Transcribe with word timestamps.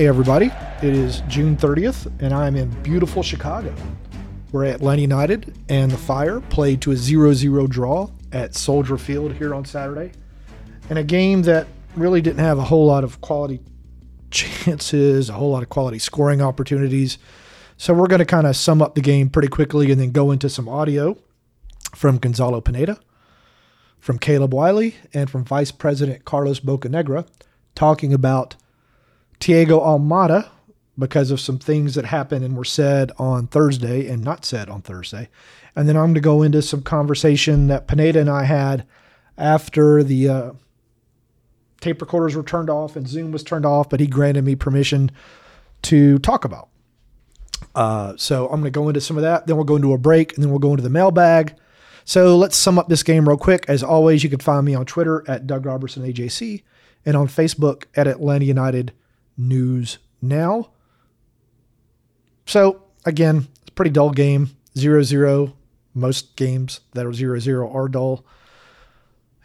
Hey, 0.00 0.08
everybody. 0.08 0.46
It 0.80 0.94
is 0.94 1.20
June 1.28 1.58
30th, 1.58 2.10
and 2.22 2.32
I'm 2.32 2.56
in 2.56 2.70
beautiful 2.82 3.22
Chicago. 3.22 3.74
We're 4.50 4.64
at 4.64 4.76
Atlanta 4.76 5.02
United, 5.02 5.54
and 5.68 5.90
the 5.90 5.98
Fire 5.98 6.40
played 6.40 6.80
to 6.80 6.92
a 6.92 6.96
0 6.96 7.34
0 7.34 7.66
draw 7.66 8.08
at 8.32 8.54
Soldier 8.54 8.96
Field 8.96 9.34
here 9.34 9.54
on 9.54 9.66
Saturday. 9.66 10.12
In 10.88 10.96
a 10.96 11.04
game 11.04 11.42
that 11.42 11.66
really 11.96 12.22
didn't 12.22 12.38
have 12.38 12.56
a 12.56 12.64
whole 12.64 12.86
lot 12.86 13.04
of 13.04 13.20
quality 13.20 13.60
chances, 14.30 15.28
a 15.28 15.34
whole 15.34 15.50
lot 15.50 15.62
of 15.62 15.68
quality 15.68 15.98
scoring 15.98 16.40
opportunities. 16.40 17.18
So 17.76 17.92
we're 17.92 18.06
going 18.06 18.20
to 18.20 18.24
kind 18.24 18.46
of 18.46 18.56
sum 18.56 18.80
up 18.80 18.94
the 18.94 19.02
game 19.02 19.28
pretty 19.28 19.48
quickly 19.48 19.92
and 19.92 20.00
then 20.00 20.12
go 20.12 20.30
into 20.30 20.48
some 20.48 20.66
audio 20.66 21.18
from 21.94 22.16
Gonzalo 22.16 22.62
Pineda, 22.62 22.98
from 23.98 24.18
Caleb 24.18 24.54
Wiley, 24.54 24.94
and 25.12 25.28
from 25.28 25.44
Vice 25.44 25.70
President 25.70 26.24
Carlos 26.24 26.58
Bocanegra 26.58 27.28
talking 27.74 28.14
about 28.14 28.56
Thiago 29.40 29.80
Almada 29.80 30.48
because 30.98 31.30
of 31.30 31.40
some 31.40 31.58
things 31.58 31.94
that 31.94 32.04
happened 32.04 32.44
and 32.44 32.56
were 32.56 32.64
said 32.64 33.10
on 33.18 33.46
Thursday 33.46 34.06
and 34.06 34.22
not 34.22 34.44
said 34.44 34.68
on 34.68 34.82
Thursday. 34.82 35.28
And 35.74 35.88
then 35.88 35.96
I'm 35.96 36.06
going 36.06 36.14
to 36.14 36.20
go 36.20 36.42
into 36.42 36.62
some 36.62 36.82
conversation 36.82 37.68
that 37.68 37.88
Pineda 37.88 38.20
and 38.20 38.28
I 38.28 38.44
had 38.44 38.86
after 39.38 40.02
the 40.02 40.28
uh, 40.28 40.52
tape 41.80 42.00
recorders 42.00 42.36
were 42.36 42.42
turned 42.42 42.68
off 42.68 42.96
and 42.96 43.08
Zoom 43.08 43.32
was 43.32 43.42
turned 43.42 43.64
off, 43.64 43.88
but 43.88 44.00
he 44.00 44.06
granted 44.06 44.44
me 44.44 44.54
permission 44.54 45.10
to 45.82 46.18
talk 46.18 46.44
about. 46.44 46.68
Uh, 47.74 48.14
so 48.16 48.44
I'm 48.44 48.60
going 48.60 48.64
to 48.64 48.70
go 48.70 48.88
into 48.88 49.00
some 49.00 49.16
of 49.16 49.22
that. 49.22 49.46
Then 49.46 49.56
we'll 49.56 49.64
go 49.64 49.76
into 49.76 49.94
a 49.94 49.98
break 49.98 50.34
and 50.34 50.42
then 50.42 50.50
we'll 50.50 50.58
go 50.58 50.70
into 50.70 50.82
the 50.82 50.90
mailbag. 50.90 51.54
So 52.04 52.36
let's 52.36 52.56
sum 52.56 52.78
up 52.78 52.88
this 52.88 53.02
game 53.02 53.28
real 53.28 53.38
quick. 53.38 53.64
As 53.68 53.82
always, 53.82 54.22
you 54.22 54.30
can 54.30 54.40
find 54.40 54.66
me 54.66 54.74
on 54.74 54.84
Twitter 54.84 55.24
at 55.28 55.46
Doug 55.46 55.64
Roberson 55.64 56.02
AJC 56.02 56.62
and 57.06 57.16
on 57.16 57.28
Facebook 57.28 57.84
at 57.94 58.06
Atlanta 58.06 58.44
United 58.44 58.92
News 59.40 59.98
Now. 60.20 60.70
So 62.46 62.82
again, 63.04 63.48
it's 63.62 63.70
a 63.70 63.72
pretty 63.72 63.90
dull 63.90 64.10
game. 64.10 64.50
0-0. 64.76 65.52
Most 65.94 66.36
games 66.36 66.80
that 66.92 67.06
are 67.06 67.10
0-0 67.10 67.74
are 67.74 67.88
dull. 67.88 68.24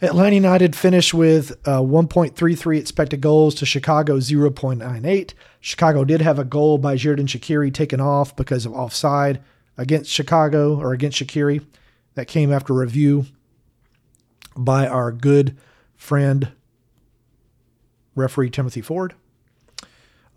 Atlanta 0.01 0.35
United 0.35 0.75
finished 0.75 1.13
with 1.13 1.51
uh, 1.65 1.79
1.33 1.79 2.77
expected 2.77 3.21
goals 3.21 3.55
to 3.55 3.65
Chicago 3.65 4.17
0.98. 4.17 5.33
Chicago 5.61 6.03
did 6.03 6.21
have 6.21 6.37
a 6.37 6.43
goal 6.43 6.77
by 6.77 6.95
Xherdan 6.95 7.25
Shaqiri 7.25 7.73
taken 7.73 8.01
off 8.01 8.35
because 8.35 8.65
of 8.65 8.73
offside 8.73 9.41
against 9.77 10.11
Chicago 10.11 10.77
or 10.79 10.93
against 10.93 11.19
Shaqiri. 11.19 11.65
That 12.15 12.27
came 12.27 12.51
after 12.51 12.73
review 12.73 13.25
by 14.55 14.87
our 14.87 15.11
good 15.11 15.57
friend 15.95 16.51
referee 18.15 18.49
Timothy 18.49 18.81
Ford. 18.81 19.15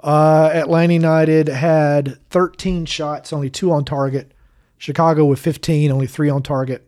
Uh, 0.00 0.50
Atlanta 0.52 0.94
United 0.94 1.48
had 1.48 2.18
13 2.30 2.86
shots, 2.86 3.32
only 3.32 3.50
two 3.50 3.72
on 3.72 3.84
target. 3.84 4.32
Chicago 4.76 5.24
with 5.24 5.40
15, 5.40 5.90
only 5.90 6.06
three 6.06 6.30
on 6.30 6.42
target. 6.42 6.84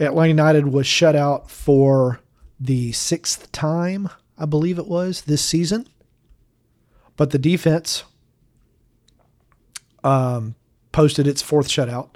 Atlanta 0.00 0.28
United 0.28 0.66
was 0.68 0.86
shut 0.86 1.14
out 1.14 1.50
for 1.50 2.20
the 2.58 2.90
sixth 2.92 3.50
time, 3.52 4.08
I 4.36 4.46
believe 4.46 4.78
it 4.78 4.86
was, 4.86 5.22
this 5.22 5.44
season. 5.44 5.86
But 7.16 7.30
the 7.30 7.38
defense 7.38 8.04
um, 10.02 10.56
posted 10.90 11.26
its 11.26 11.42
fourth 11.42 11.68
shutout. 11.68 12.10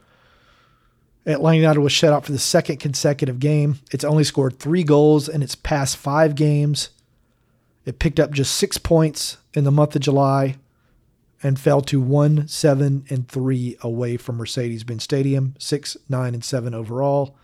Atlanta 1.26 1.59
United 1.59 1.81
was 1.81 1.93
shut 1.93 2.12
out 2.12 2.25
for 2.25 2.32
the 2.32 2.38
second 2.38 2.78
consecutive 2.78 3.38
game. 3.38 3.81
It's 3.91 4.05
only 4.05 4.25
scored 4.25 4.59
three 4.59 4.82
goals 4.82 5.28
in 5.28 5.43
its 5.43 5.55
past 5.55 5.97
five 5.97 6.34
games. 6.34 6.91
It 7.84 7.99
picked 7.99 8.19
up 8.19 8.31
just 8.33 8.55
six 8.55 8.78
points 8.78 9.37
in 9.53 9.65
the 9.65 9.71
month 9.71 9.95
of 9.95 10.03
July 10.03 10.56
and 11.43 11.61
fell 11.61 11.83
to 11.83 12.00
one, 12.00 12.49
seven, 12.49 13.05
and 13.11 13.28
three 13.28 13.77
away 13.83 14.17
from 14.17 14.37
Mercedes-Benz 14.37 15.05
Stadium, 15.05 15.55
six, 15.59 15.97
nine, 16.09 16.33
and 16.33 16.43
seven 16.44 16.73
overall. 16.73 17.37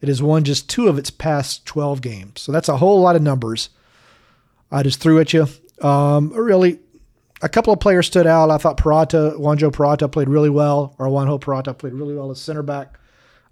It 0.00 0.08
has 0.08 0.22
won 0.22 0.44
just 0.44 0.68
two 0.68 0.88
of 0.88 0.98
its 0.98 1.10
past 1.10 1.64
12 1.64 2.02
games. 2.02 2.42
So 2.42 2.52
that's 2.52 2.68
a 2.68 2.76
whole 2.76 3.00
lot 3.00 3.16
of 3.16 3.22
numbers 3.22 3.70
I 4.70 4.82
just 4.82 5.00
threw 5.00 5.18
at 5.18 5.32
you. 5.32 5.46
Um, 5.80 6.30
really, 6.30 6.78
a 7.40 7.48
couple 7.48 7.72
of 7.72 7.80
players 7.80 8.06
stood 8.06 8.26
out. 8.26 8.50
I 8.50 8.58
thought 8.58 8.76
Purata, 8.76 9.34
Juanjo 9.38 9.72
Purata 9.72 10.08
played 10.08 10.28
really 10.28 10.50
well, 10.50 10.94
or 10.98 11.06
Juanjo 11.06 11.40
Purata 11.40 11.72
played 11.72 11.94
really 11.94 12.14
well 12.14 12.30
as 12.30 12.40
center 12.40 12.62
back. 12.62 12.98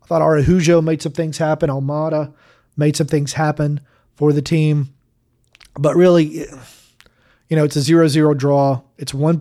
I 0.02 0.06
thought 0.06 0.22
Araujo 0.22 0.82
made 0.82 1.02
some 1.02 1.12
things 1.12 1.38
happen. 1.38 1.70
Almada 1.70 2.32
made 2.76 2.96
some 2.96 3.06
things 3.06 3.32
happen 3.32 3.80
for 4.14 4.32
the 4.32 4.42
team. 4.42 4.92
But 5.78 5.96
really, 5.96 6.46
you 7.48 7.56
know, 7.56 7.64
it's 7.64 7.76
a 7.76 7.80
0 7.80 8.08
0 8.08 8.34
draw. 8.34 8.82
It's 8.98 9.12
one. 9.12 9.40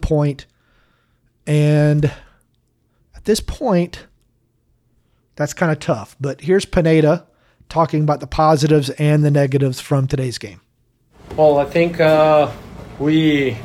And 1.47 2.06
at 3.16 3.25
this 3.25 3.40
point, 3.40 4.07
that's 5.35 5.53
kind 5.53 5.72
of 5.72 5.79
tough. 5.79 6.16
But 6.19 6.41
here's 6.41 6.66
Pineda 6.66 7.25
talking 7.69 8.03
about 8.03 8.19
the 8.19 8.28
positives 8.28 8.90
and 8.91 9.23
the 9.23 9.31
negatives 9.31 9.79
from 9.79 10.07
today's 10.07 10.38
game. 10.38 10.62
Well, 11.35 11.57
I 11.57 11.66
think 11.66 12.00
uh, 12.00 12.52
we 13.00 13.57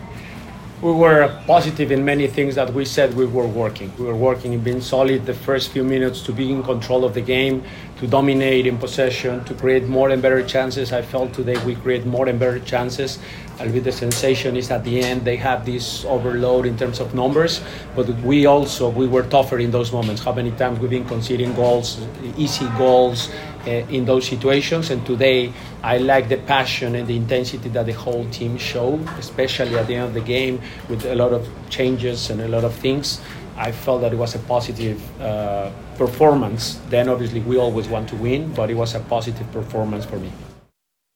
we 0.82 0.92
were 0.92 1.28
positive 1.46 1.92
in 1.92 2.04
many 2.04 2.26
things 2.26 2.54
that 2.54 2.72
we 2.72 2.84
said 2.84 3.14
we 3.14 3.26
were 3.26 3.46
working. 3.46 3.92
We 3.98 4.06
were 4.06 4.16
working 4.16 4.54
in 4.54 4.60
being 4.60 4.80
solid 4.80 5.26
the 5.26 5.34
first 5.34 5.70
few 5.70 5.84
minutes 5.84 6.22
to 6.22 6.32
be 6.32 6.50
in 6.50 6.62
control 6.62 7.04
of 7.04 7.12
the 7.12 7.20
game, 7.20 7.62
to 8.00 8.06
dominate 8.06 8.66
in 8.66 8.78
possession, 8.78 9.44
to 9.44 9.54
create 9.54 9.86
more 9.86 10.08
and 10.08 10.22
better 10.22 10.42
chances. 10.42 10.90
I 10.90 11.02
felt 11.02 11.34
today 11.34 11.62
we 11.64 11.74
create 11.76 12.06
more 12.06 12.28
and 12.28 12.38
better 12.38 12.58
chances. 12.58 13.18
Albeit 13.60 13.84
the 13.84 13.92
sensation 13.92 14.56
is 14.56 14.70
at 14.70 14.84
the 14.84 15.02
end 15.02 15.26
they 15.26 15.36
have 15.36 15.66
this 15.66 16.06
overload 16.06 16.64
in 16.64 16.78
terms 16.78 16.98
of 16.98 17.14
numbers, 17.14 17.60
but 17.94 18.08
we 18.20 18.46
also 18.46 18.88
we 18.88 19.06
were 19.06 19.22
tougher 19.24 19.58
in 19.58 19.70
those 19.70 19.92
moments. 19.92 20.24
How 20.24 20.32
many 20.32 20.50
times 20.52 20.80
we've 20.80 20.88
been 20.88 21.04
conceding 21.04 21.52
goals, 21.52 22.00
easy 22.38 22.66
goals, 22.78 23.28
uh, 23.66 23.70
in 23.90 24.06
those 24.06 24.26
situations. 24.26 24.90
And 24.90 25.04
today, 25.04 25.52
I 25.82 25.98
like 25.98 26.30
the 26.30 26.38
passion 26.38 26.94
and 26.94 27.06
the 27.06 27.14
intensity 27.14 27.68
that 27.68 27.84
the 27.84 27.92
whole 27.92 28.24
team 28.30 28.56
showed, 28.56 29.06
especially 29.18 29.76
at 29.76 29.86
the 29.86 29.96
end 29.96 30.04
of 30.04 30.14
the 30.14 30.22
game 30.22 30.62
with 30.88 31.04
a 31.04 31.14
lot 31.14 31.34
of 31.34 31.46
changes 31.68 32.30
and 32.30 32.40
a 32.40 32.48
lot 32.48 32.64
of 32.64 32.74
things. 32.74 33.20
I 33.60 33.72
felt 33.72 34.00
that 34.00 34.14
it 34.14 34.16
was 34.16 34.34
a 34.34 34.38
positive 34.38 34.98
uh, 35.20 35.70
performance. 35.98 36.80
Then, 36.88 37.10
obviously, 37.10 37.40
we 37.40 37.58
always 37.58 37.88
want 37.88 38.08
to 38.08 38.16
win, 38.16 38.54
but 38.54 38.70
it 38.70 38.74
was 38.74 38.94
a 38.94 39.00
positive 39.00 39.52
performance 39.52 40.06
for 40.06 40.18
me. 40.18 40.32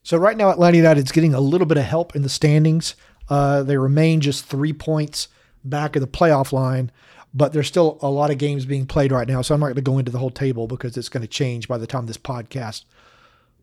So 0.03 0.19
right 0.19 0.37
now, 0.37 0.51
Atlanta 0.51 0.77
United's 0.77 1.11
getting 1.11 1.33
a 1.33 1.41
little 1.41 1.67
bit 1.67 1.79
of 1.79 1.85
help 1.85 2.15
in 2.15 2.21
the 2.21 2.29
standings. 2.29 2.97
Uh, 3.31 3.63
they 3.63 3.79
remain 3.79 4.21
just 4.21 4.45
three 4.45 4.75
points 4.75 5.29
back 5.65 5.97
of 5.97 6.03
the 6.03 6.07
playoff 6.07 6.53
line, 6.53 6.93
but 7.33 7.55
there's 7.55 7.67
still 7.67 7.99
a 8.03 8.11
lot 8.11 8.31
of 8.31 8.37
games 8.37 8.67
being 8.67 8.85
played 8.85 9.11
right 9.11 9.27
now. 9.27 9.41
So 9.41 9.55
I'm 9.55 9.61
not 9.61 9.69
going 9.69 9.77
to 9.77 9.81
go 9.81 9.97
into 9.97 10.13
the 10.13 10.19
whole 10.19 10.29
table 10.29 10.67
because 10.67 10.99
it's 10.99 11.09
going 11.09 11.23
to 11.23 11.27
change 11.27 11.67
by 11.67 11.79
the 11.79 11.87
time 11.87 12.05
this 12.05 12.19
podcast 12.19 12.85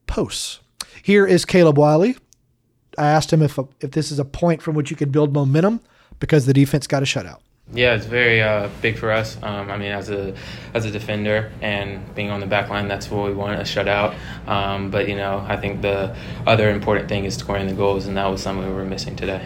posts. 0.07 0.59
Here 1.03 1.27
is 1.27 1.45
Caleb 1.45 1.77
Wiley. 1.77 2.17
I 2.97 3.05
asked 3.05 3.31
him 3.31 3.43
if 3.43 3.59
if 3.79 3.91
this 3.91 4.11
is 4.11 4.17
a 4.17 4.25
point 4.25 4.63
from 4.63 4.73
which 4.73 4.89
you 4.89 4.97
can 4.97 5.11
build 5.11 5.33
momentum 5.33 5.81
because 6.19 6.47
the 6.47 6.53
defense 6.53 6.87
got 6.87 7.03
a 7.03 7.05
shutout. 7.05 7.41
Yeah, 7.73 7.95
it's 7.95 8.05
very 8.05 8.41
uh, 8.41 8.69
big 8.81 8.97
for 8.97 9.11
us. 9.11 9.37
Um, 9.41 9.71
I 9.71 9.77
mean, 9.77 9.91
as 9.91 10.09
a 10.09 10.35
as 10.73 10.85
a 10.85 10.91
defender 10.91 11.51
and 11.61 12.13
being 12.15 12.29
on 12.29 12.41
the 12.41 12.45
back 12.45 12.69
line, 12.69 12.87
that's 12.87 13.09
what 13.09 13.25
we 13.25 13.33
want 13.33 13.59
to 13.59 13.65
shut 13.65 13.87
out. 13.87 14.13
Um, 14.45 14.91
but 14.91 15.07
you 15.07 15.15
know, 15.15 15.45
I 15.47 15.55
think 15.55 15.81
the 15.81 16.15
other 16.45 16.69
important 16.69 17.07
thing 17.07 17.23
is 17.23 17.35
scoring 17.35 17.67
the 17.67 17.73
goals, 17.73 18.07
and 18.07 18.17
that 18.17 18.25
was 18.25 18.41
something 18.41 18.67
we 18.67 18.73
were 18.73 18.85
missing 18.85 19.15
today. 19.15 19.45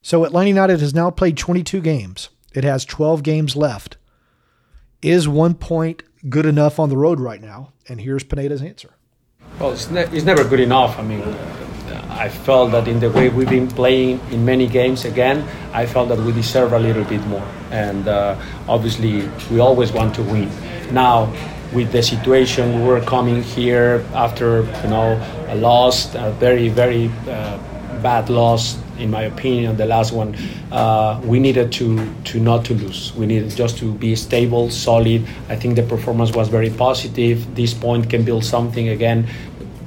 So 0.00 0.24
Atlanta 0.24 0.48
United 0.48 0.80
has 0.80 0.94
now 0.94 1.10
played 1.10 1.36
22 1.36 1.82
games. 1.82 2.30
It 2.54 2.64
has 2.64 2.86
12 2.86 3.22
games 3.22 3.56
left. 3.56 3.98
Is 5.02 5.28
one 5.28 5.54
point 5.54 6.02
good 6.28 6.46
enough 6.46 6.80
on 6.80 6.88
the 6.88 6.96
road 6.96 7.20
right 7.20 7.40
now? 7.40 7.72
And 7.88 8.00
here's 8.00 8.24
Pineda's 8.24 8.62
answer. 8.62 8.94
Well, 9.60 9.72
it's, 9.72 9.90
ne- 9.90 10.08
it's 10.10 10.24
never 10.24 10.44
good 10.44 10.60
enough. 10.60 10.98
I 10.98 11.02
mean, 11.02 11.20
I 12.18 12.28
felt 12.28 12.72
that 12.72 12.88
in 12.88 12.98
the 12.98 13.10
way 13.10 13.28
we've 13.28 13.48
been 13.48 13.68
playing 13.68 14.20
in 14.32 14.44
many 14.44 14.66
games 14.66 15.04
again, 15.04 15.46
I 15.72 15.86
felt 15.86 16.08
that 16.08 16.18
we 16.18 16.32
deserve 16.32 16.72
a 16.72 16.78
little 16.78 17.04
bit 17.04 17.24
more. 17.28 17.46
And 17.70 18.08
uh, 18.08 18.36
obviously, 18.68 19.28
we 19.52 19.60
always 19.60 19.92
want 19.92 20.16
to 20.16 20.22
win. 20.24 20.50
Now, 20.92 21.32
with 21.72 21.92
the 21.92 22.02
situation, 22.02 22.80
we 22.80 22.86
were 22.88 23.00
coming 23.02 23.42
here 23.42 24.04
after 24.14 24.62
you 24.82 24.90
know 24.90 25.14
a 25.48 25.54
loss, 25.54 26.14
a 26.16 26.32
very 26.40 26.68
very 26.68 27.08
uh, 27.28 27.56
bad 28.02 28.30
loss 28.30 28.78
in 28.98 29.10
my 29.10 29.22
opinion, 29.22 29.76
the 29.76 29.86
last 29.86 30.12
one, 30.12 30.36
uh, 30.72 31.20
we 31.24 31.38
needed 31.38 31.72
to 31.72 32.12
to 32.24 32.40
not 32.40 32.64
to 32.66 32.74
lose. 32.74 33.14
We 33.14 33.26
needed 33.26 33.54
just 33.54 33.78
to 33.78 33.92
be 33.94 34.16
stable, 34.16 34.70
solid. 34.70 35.26
I 35.48 35.56
think 35.56 35.76
the 35.76 35.82
performance 35.82 36.32
was 36.32 36.48
very 36.48 36.70
positive. 36.70 37.54
This 37.54 37.74
point 37.74 38.10
can 38.10 38.24
build 38.24 38.44
something 38.44 38.88
again. 38.88 39.28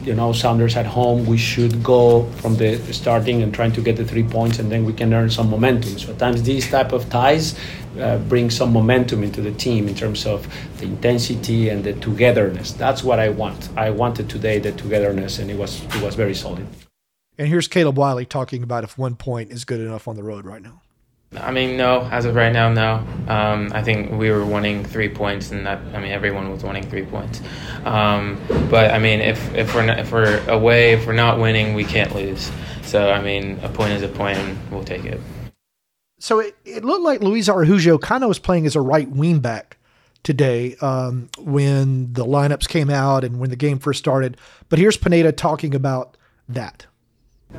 You 0.04 0.16
know, 0.16 0.34
Sounders 0.34 0.76
at 0.76 0.86
home. 0.86 1.26
We 1.26 1.38
should 1.38 1.84
go 1.84 2.26
from 2.42 2.56
the 2.56 2.78
starting 2.92 3.44
and 3.44 3.54
trying 3.54 3.72
to 3.74 3.82
get 3.82 3.98
the 3.98 4.06
three 4.06 4.24
points, 4.24 4.60
and 4.60 4.72
then 4.72 4.84
we 4.84 4.94
can 4.94 5.14
earn 5.14 5.30
some 5.30 5.50
momentum. 5.50 5.98
So 6.00 6.12
at 6.14 6.20
times 6.20 6.44
these 6.44 6.70
type 6.70 6.92
of 6.92 7.10
ties 7.10 7.56
uh, 8.00 8.18
bring 8.18 8.50
some 8.50 8.74
momentum 8.74 9.24
into 9.24 9.42
the 9.42 9.52
team 9.52 9.88
in 9.88 9.96
terms 9.96 10.26
of 10.26 10.48
the 10.78 10.86
intensity 10.86 11.70
and 11.70 11.84
the 11.84 11.94
togetherness. 11.94 12.72
That's 12.74 13.04
what 13.04 13.20
I 13.20 13.30
want. 13.30 13.70
I 13.78 13.90
wanted 13.92 14.30
today 14.30 14.60
the 14.60 14.72
togetherness, 14.72 15.40
and 15.40 15.52
it 15.52 15.58
was 15.58 15.84
it 15.96 16.02
was 16.02 16.16
very 16.16 16.36
solid. 16.36 16.68
And 17.38 17.48
here's 17.48 17.68
Caleb 17.68 17.98
Wiley 17.98 18.26
talking 18.26 18.64
about 18.64 18.84
if 18.84 18.98
one 18.98 19.16
point 19.16 19.52
is 19.52 19.66
good 19.66 19.80
enough 19.80 20.08
on 20.08 20.16
the 20.16 20.24
road 20.24 20.46
right 20.46 20.62
now. 20.62 20.82
I 21.38 21.52
mean, 21.52 21.78
no. 21.78 22.02
As 22.12 22.26
of 22.26 22.36
right 22.36 22.52
now, 22.52 22.70
no. 22.70 23.06
Um, 23.28 23.72
I 23.74 23.82
think 23.82 24.12
we 24.12 24.30
were 24.32 24.46
winning 24.46 24.84
three 24.84 25.08
points, 25.08 25.52
and 25.52 25.66
that 25.66 25.80
I 25.94 26.00
mean, 26.00 26.12
everyone 26.12 26.52
was 26.52 26.64
winning 26.64 26.90
three 26.90 27.06
points. 27.06 27.42
Um, 27.86 28.42
but 28.70 28.92
I 28.92 29.00
mean, 29.00 29.22
if 29.22 29.54
if 29.56 29.74
we're 29.74 29.86
not, 29.86 30.00
if 30.00 30.12
we're 30.12 30.46
away, 30.50 30.92
if 30.92 31.08
we're 31.08 31.14
not 31.14 31.40
winning, 31.40 31.74
we 31.74 31.86
can't 31.86 32.14
lose. 32.14 32.52
So 32.84 33.10
I 33.10 33.22
mean, 33.22 33.60
a 33.64 33.70
point 33.70 33.94
is 33.94 34.02
a 34.02 34.10
point, 34.10 34.38
and 34.40 34.72
we'll 34.72 34.84
take 34.84 35.06
it. 35.06 35.22
So 36.20 36.40
it, 36.40 36.56
it 36.66 36.84
looked 36.84 37.04
like 37.04 37.22
Luis 37.22 37.48
Araujo 37.48 37.98
kind 37.98 38.24
of 38.24 38.28
was 38.28 38.38
playing 38.38 38.66
as 38.66 38.76
a 38.76 38.82
right 38.82 39.10
wing 39.10 39.40
back 39.40 39.78
today 40.24 40.76
um, 40.82 41.30
when 41.40 42.14
the 42.14 42.26
lineups 42.26 42.68
came 42.68 42.90
out 42.90 43.24
and 43.24 43.40
when 43.40 43.50
the 43.50 43.56
game 43.56 43.80
first 43.80 44.00
started. 44.00 44.38
But 44.70 44.80
here's 44.80 44.98
Pineda 44.98 45.32
talking 45.32 45.74
about 45.74 46.18
that. 46.48 46.86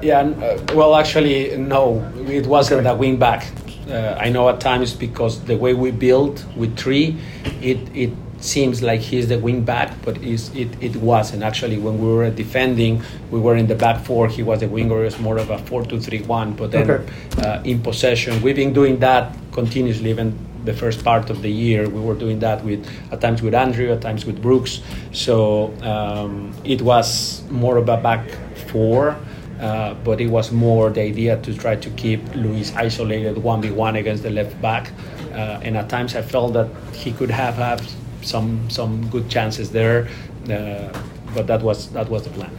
Yeah, 0.01 0.21
uh, 0.21 0.59
well, 0.75 0.97
actually, 0.97 1.57
no, 1.57 2.03
it 2.27 2.47
wasn't 2.47 2.87
a 2.87 2.95
wing 2.95 3.19
back. 3.19 3.47
Uh, 3.89 4.17
I 4.19 4.31
know 4.31 4.49
at 4.49 4.61
times 4.61 4.95
because 4.95 5.45
the 5.45 5.57
way 5.57 5.75
we 5.75 5.91
build 5.91 6.45
with 6.57 6.77
three, 6.77 7.19
it 7.61 7.79
it 7.95 8.11
seems 8.39 8.83
like 8.83 9.01
he's 9.01 9.29
the 9.29 9.39
wing 9.39 9.65
back, 9.65 9.91
but 10.03 10.17
it 10.23 10.51
it 10.81 10.97
wasn't. 10.97 11.43
Actually, 11.43 11.79
when 11.79 11.99
we 11.99 12.13
were 12.13 12.31
defending, 12.31 13.03
we 13.31 13.39
were 13.39 13.57
in 13.57 13.67
the 13.67 13.75
back 13.75 14.05
four. 14.05 14.29
He 14.29 14.43
was 14.43 14.61
the 14.61 14.69
winger. 14.69 15.03
It 15.03 15.05
was 15.05 15.19
more 15.19 15.39
of 15.39 15.51
a 15.51 15.59
four-two-three-one. 15.59 16.55
But 16.55 16.71
then 16.71 16.91
okay. 16.91 17.13
uh, 17.43 17.63
in 17.65 17.83
possession, 17.83 18.41
we've 18.43 18.57
been 18.57 18.73
doing 18.73 18.99
that 19.01 19.37
continuously. 19.53 20.11
Even 20.11 20.37
the 20.65 20.73
first 20.73 21.05
part 21.05 21.29
of 21.29 21.43
the 21.43 21.51
year, 21.51 21.89
we 21.89 22.01
were 22.01 22.15
doing 22.15 22.39
that 22.39 22.65
with 22.65 22.87
at 23.11 23.21
times 23.21 23.43
with 23.43 23.55
Andrew, 23.55 23.93
at 23.93 24.01
times 24.01 24.25
with 24.25 24.41
Brooks. 24.41 24.81
So 25.13 25.75
um, 25.83 26.55
it 26.65 26.83
was 26.83 27.43
more 27.51 27.77
of 27.79 27.89
a 27.89 27.97
back 27.97 28.31
four. 28.69 29.17
Uh, 29.63 29.95
but 30.03 30.21
it 30.21 30.27
was 30.27 30.51
more 30.51 30.91
the 30.91 31.01
idea 31.01 31.41
to 31.41 31.55
try 31.57 31.77
to 31.77 31.89
keep 31.91 32.21
Luis 32.35 32.75
isolated 32.75 33.37
1v1 33.37 33.97
against 33.97 34.25
the 34.25 34.31
left 34.31 34.61
back. 34.61 34.91
Uh, 35.33 35.61
and 35.63 35.77
at 35.77 35.89
times 35.89 36.17
I 36.17 36.23
felt 36.23 36.53
that 36.55 36.69
he 36.93 37.13
could 37.13 37.31
have 37.31 37.55
had 37.55 37.81
some 38.23 38.69
some 38.69 39.09
good 39.09 39.29
chances 39.29 39.71
there, 39.71 40.09
uh, 40.51 40.93
but 41.35 41.47
that 41.47 41.63
was 41.63 41.91
that 41.93 42.09
was 42.09 42.25
the 42.25 42.31
plan. 42.31 42.51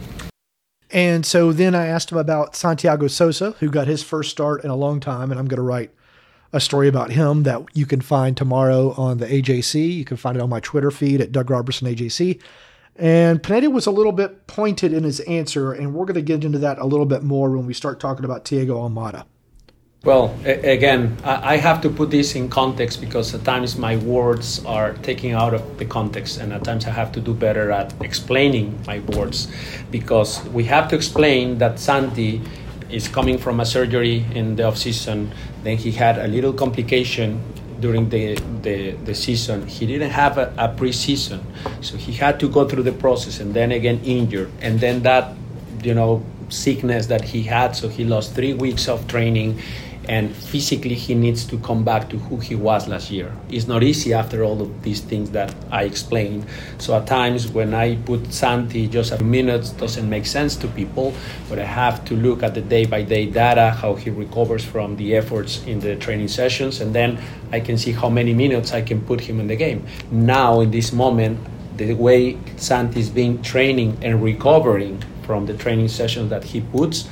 And 0.90 1.26
so 1.26 1.52
then 1.52 1.74
I 1.74 1.86
asked 1.86 2.10
him 2.12 2.18
about 2.18 2.56
Santiago 2.56 3.08
Sosa, 3.08 3.50
who 3.58 3.68
got 3.68 3.86
his 3.86 4.02
first 4.02 4.30
start 4.30 4.64
in 4.64 4.70
a 4.70 4.76
long 4.76 5.00
time, 5.00 5.30
and 5.30 5.40
I'm 5.40 5.48
going 5.48 5.58
to 5.58 5.62
write 5.62 5.90
a 6.52 6.60
story 6.60 6.86
about 6.86 7.10
him 7.10 7.42
that 7.42 7.62
you 7.74 7.84
can 7.84 8.00
find 8.00 8.36
tomorrow 8.36 8.92
on 8.92 9.18
the 9.18 9.26
AJC. 9.26 9.92
You 9.92 10.04
can 10.04 10.16
find 10.16 10.36
it 10.36 10.40
on 10.40 10.48
my 10.48 10.60
Twitter 10.60 10.92
feed 10.92 11.20
at 11.20 11.32
Doug 11.32 11.50
Roberson 11.50 11.88
AJC. 11.88 12.40
And 12.96 13.42
Pineda 13.42 13.70
was 13.70 13.86
a 13.86 13.90
little 13.90 14.12
bit 14.12 14.46
pointed 14.46 14.92
in 14.92 15.02
his 15.02 15.20
answer, 15.20 15.72
and 15.72 15.94
we're 15.94 16.04
going 16.04 16.14
to 16.14 16.22
get 16.22 16.44
into 16.44 16.58
that 16.58 16.78
a 16.78 16.86
little 16.86 17.06
bit 17.06 17.22
more 17.22 17.50
when 17.50 17.66
we 17.66 17.74
start 17.74 17.98
talking 17.98 18.24
about 18.24 18.44
Thiago 18.44 18.76
Almada. 18.88 19.24
Well, 20.04 20.36
a- 20.44 20.72
again, 20.74 21.16
I-, 21.24 21.54
I 21.54 21.56
have 21.56 21.80
to 21.80 21.90
put 21.90 22.10
this 22.10 22.36
in 22.36 22.48
context 22.48 23.00
because 23.00 23.34
at 23.34 23.44
times 23.44 23.76
my 23.76 23.96
words 23.96 24.64
are 24.64 24.92
taken 24.92 25.32
out 25.32 25.54
of 25.54 25.78
the 25.78 25.86
context, 25.86 26.38
and 26.38 26.52
at 26.52 26.62
times 26.62 26.86
I 26.86 26.90
have 26.90 27.10
to 27.12 27.20
do 27.20 27.34
better 27.34 27.72
at 27.72 27.92
explaining 28.00 28.78
my 28.86 29.00
words 29.00 29.48
because 29.90 30.44
we 30.48 30.64
have 30.64 30.88
to 30.90 30.94
explain 30.94 31.58
that 31.58 31.80
Santi 31.80 32.42
is 32.90 33.08
coming 33.08 33.38
from 33.38 33.58
a 33.58 33.66
surgery 33.66 34.24
in 34.34 34.54
the 34.54 34.64
off 34.64 34.76
season. 34.76 35.32
Then 35.64 35.78
he 35.78 35.90
had 35.90 36.18
a 36.18 36.28
little 36.28 36.52
complication 36.52 37.40
during 37.80 38.08
the, 38.08 38.34
the, 38.62 38.92
the 39.04 39.14
season. 39.14 39.66
He 39.66 39.86
didn't 39.86 40.10
have 40.10 40.38
a, 40.38 40.52
a 40.56 40.68
preseason, 40.68 41.40
so 41.80 41.96
he 41.96 42.12
had 42.12 42.40
to 42.40 42.48
go 42.48 42.68
through 42.68 42.84
the 42.84 42.92
process 42.92 43.40
and 43.40 43.54
then 43.54 43.72
again 43.72 44.00
injured. 44.04 44.50
And 44.60 44.80
then 44.80 45.02
that, 45.02 45.36
you 45.82 45.94
know, 45.94 46.24
sickness 46.48 47.06
that 47.06 47.24
he 47.24 47.42
had, 47.42 47.74
so 47.74 47.88
he 47.88 48.04
lost 48.04 48.34
three 48.34 48.54
weeks 48.54 48.88
of 48.88 49.06
training 49.08 49.60
and 50.08 50.34
physically 50.34 50.94
he 50.94 51.14
needs 51.14 51.44
to 51.46 51.58
come 51.58 51.84
back 51.84 52.08
to 52.10 52.18
who 52.18 52.36
he 52.36 52.54
was 52.54 52.88
last 52.88 53.10
year. 53.10 53.34
It's 53.48 53.66
not 53.66 53.82
easy 53.82 54.12
after 54.12 54.44
all 54.44 54.60
of 54.60 54.82
these 54.82 55.00
things 55.00 55.30
that 55.30 55.54
I 55.70 55.84
explained. 55.84 56.46
So 56.78 56.96
at 56.96 57.06
times 57.06 57.48
when 57.48 57.74
I 57.74 57.96
put 57.96 58.32
Santi 58.32 58.86
just 58.88 59.12
a 59.12 59.18
few 59.18 59.26
minutes 59.26 59.70
doesn't 59.70 60.08
make 60.08 60.26
sense 60.26 60.56
to 60.56 60.68
people, 60.68 61.14
but 61.48 61.58
I 61.58 61.64
have 61.64 62.04
to 62.06 62.16
look 62.16 62.42
at 62.42 62.54
the 62.54 62.60
day 62.60 62.84
by 62.86 63.02
day 63.02 63.26
data, 63.26 63.70
how 63.70 63.94
he 63.94 64.10
recovers 64.10 64.64
from 64.64 64.96
the 64.96 65.16
efforts 65.16 65.64
in 65.64 65.80
the 65.80 65.96
training 65.96 66.28
sessions, 66.28 66.80
and 66.80 66.94
then 66.94 67.18
I 67.52 67.60
can 67.60 67.78
see 67.78 67.92
how 67.92 68.08
many 68.08 68.34
minutes 68.34 68.72
I 68.72 68.82
can 68.82 69.00
put 69.00 69.20
him 69.20 69.40
in 69.40 69.46
the 69.46 69.56
game. 69.56 69.86
Now 70.10 70.60
in 70.60 70.70
this 70.70 70.92
moment, 70.92 71.38
the 71.76 71.94
way 71.94 72.38
Santi 72.56 73.00
is 73.00 73.10
being 73.10 73.42
training 73.42 73.98
and 74.02 74.22
recovering 74.22 75.02
from 75.22 75.46
the 75.46 75.54
training 75.54 75.88
sessions 75.88 76.30
that 76.30 76.44
he 76.44 76.60
puts 76.60 77.08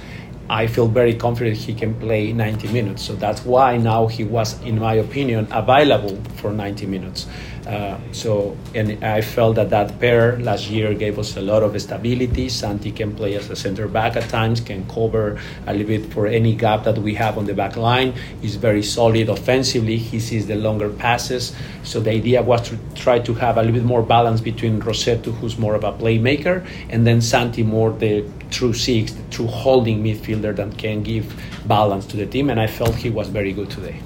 I 0.53 0.67
feel 0.67 0.87
very 0.87 1.15
confident 1.15 1.57
he 1.57 1.73
can 1.73 1.95
play 1.95 2.31
90 2.31 2.69
minutes. 2.69 3.03
So 3.03 3.15
that's 3.15 3.43
why 3.43 3.79
now 3.79 4.07
he 4.07 4.23
was, 4.23 4.61
in 4.61 4.79
my 4.79 4.93
opinion, 4.93 5.49
available 5.51 6.15
for 6.37 6.53
90 6.53 6.85
minutes. 6.85 7.27
Uh, 7.67 7.97
so, 8.11 8.55
and 8.75 9.03
I 9.03 9.23
felt 9.23 9.57
that 9.57 9.71
that 9.71 9.99
pair 9.99 10.39
last 10.41 10.69
year 10.69 10.93
gave 10.93 11.19
us 11.19 11.39
a 11.39 11.41
lot 11.41 11.63
of 11.63 11.81
stability. 11.81 12.51
Santi 12.51 12.93
can 12.93 13.15
play 13.15 13.35
as 13.35 13.49
a 13.49 13.57
center 13.57 13.89
back 13.89 14.15
at 14.15 14.29
times, 14.29 14.61
can 14.61 14.87
cover 14.89 15.41
a 15.67 15.73
little 15.73 15.87
bit 15.87 16.13
for 16.13 16.27
any 16.27 16.55
gap 16.55 16.85
that 16.85 16.99
we 16.99 17.15
have 17.15 17.39
on 17.39 17.47
the 17.47 17.55
back 17.55 17.77
line. 17.77 18.13
He's 18.43 18.57
very 18.57 18.83
solid 18.83 19.31
offensively. 19.31 19.97
He 19.97 20.21
sees 20.21 20.49
the 20.49 20.57
longer 20.57 20.91
passes. 20.91 21.57
So 21.83 21.99
the 21.99 22.11
idea 22.11 22.43
was 22.43 22.69
to 22.69 22.79
try 22.95 23.21
to 23.21 23.33
have 23.35 23.57
a 23.57 23.63
little 23.63 23.77
bit 23.77 23.85
more 23.85 24.03
balance 24.03 24.43
between 24.43 24.83
Rossetto, 24.83 25.33
who's 25.37 25.57
more 25.57 25.75
of 25.75 25.85
a 25.85 25.93
playmaker, 25.93 26.67
and 26.91 27.07
then 27.07 27.23
Santi 27.23 27.63
more 27.63 27.91
the 27.93 28.27
true 28.53 28.73
six, 28.73 29.13
the 29.13 29.23
true 29.31 29.47
holding 29.47 30.05
midfielder 30.05 30.55
that 30.55 30.79
can 30.79 31.03
give 31.03 31.35
balance 31.67 32.07
to 32.07 32.17
the 32.17 32.27
team. 32.27 32.51
And 32.51 32.61
I 32.61 32.67
felt 32.67 32.95
he 32.95 33.11
was 33.11 33.29
very 33.29 33.53
good 33.53 33.71
today. 33.71 34.01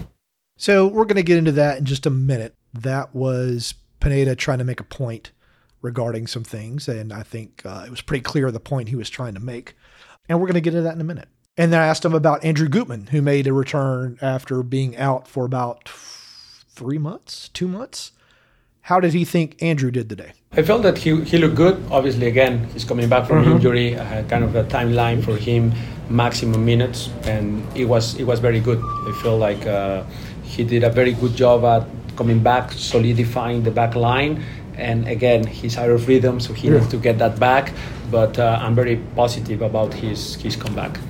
So 0.57 0.87
we're 0.87 1.05
going 1.05 1.17
to 1.17 1.23
get 1.23 1.37
into 1.37 1.53
that 1.53 1.79
in 1.79 1.85
just 1.85 2.07
a 2.07 2.11
minute. 2.11 2.55
That 2.73 3.15
was 3.15 3.75
Pineda 4.01 4.37
trying 4.37 4.59
to 4.59 4.65
make 4.65 4.81
a 4.81 4.85
point 4.85 5.33
regarding 5.83 6.27
some 6.27 6.45
things, 6.45 6.89
and 6.89 7.13
I 7.13 7.23
think 7.23 7.63
uh, 7.65 7.85
it 7.87 7.91
was 7.91 8.01
pretty 8.01 8.23
clear 8.23 8.51
the 8.51 8.59
point 8.59 8.89
he 8.89 8.97
was 8.97 9.11
trying 9.11 9.35
to 9.35 9.41
make. 9.41 9.77
And 10.29 10.41
we're 10.41 10.47
going 10.47 10.55
to 10.55 10.61
get 10.61 10.75
into 10.75 10.83
that 10.83 10.95
in 10.95 11.01
a 11.01 11.05
minute. 11.05 11.29
And 11.57 11.73
then 11.73 11.81
I 11.81 11.87
asked 11.87 12.05
him 12.05 12.15
about 12.15 12.45
Andrew 12.45 12.69
Gutman, 12.69 13.09
who 13.09 13.23
made 13.23 13.47
a 13.47 13.53
return 13.53 14.19
after 14.21 14.63
being 14.63 14.97
out 14.97 15.29
for 15.29 15.45
about 15.45 15.89
three 15.89 16.99
months, 16.99 17.49
two 17.49 17.69
months. 17.69 18.13
How 18.87 19.01
did 19.01 19.15
he 19.15 19.25
think 19.25 19.61
Andrew 19.61 19.91
did 19.91 20.09
today? 20.09 20.31
I 20.53 20.63
felt 20.63 20.85
that 20.85 20.97
he, 20.97 21.21
he 21.25 21.39
looked 21.39 21.57
good. 21.57 21.83
Obviously, 21.91 22.29
again, 22.29 22.69
he's 22.73 22.85
coming 22.85 23.09
back 23.09 23.27
from 23.27 23.43
mm-hmm. 23.43 23.57
injury. 23.57 23.99
I 23.99 24.05
had 24.05 24.29
kind 24.29 24.45
of 24.45 24.55
a 24.55 24.63
timeline 24.63 25.25
for 25.25 25.37
him, 25.37 25.73
maximum 26.09 26.65
minutes, 26.65 27.11
and 27.25 27.67
it 27.77 27.87
was 27.87 28.15
it 28.15 28.23
was 28.23 28.39
very 28.39 28.61
good. 28.61 28.81
I 29.09 29.13
feel 29.21 29.39
like 29.39 29.67
uh, 29.67 30.05
he 30.45 30.63
did 30.63 30.85
a 30.85 30.91
very 30.91 31.15
good 31.15 31.35
job 31.35 31.65
at 31.65 31.83
coming 32.17 32.39
back, 32.39 32.71
solidifying 32.71 33.65
the 33.65 33.73
back 33.73 33.97
line. 33.97 34.45
And 34.77 35.09
again, 35.09 35.45
he's 35.45 35.77
out 35.77 35.91
of 35.91 36.07
rhythm, 36.07 36.39
so 36.39 36.53
he 36.53 36.69
yeah. 36.69 36.75
needs 36.75 36.89
to 36.91 36.97
get 36.97 37.19
that 37.19 37.41
back. 37.41 37.73
But 38.13 38.39
uh, 38.39 38.61
I'm 38.63 38.77
very 38.77 38.99
positive 39.17 39.63
about 39.63 39.95
his 39.95 40.37
his 40.37 40.55
comeback. 40.55 41.01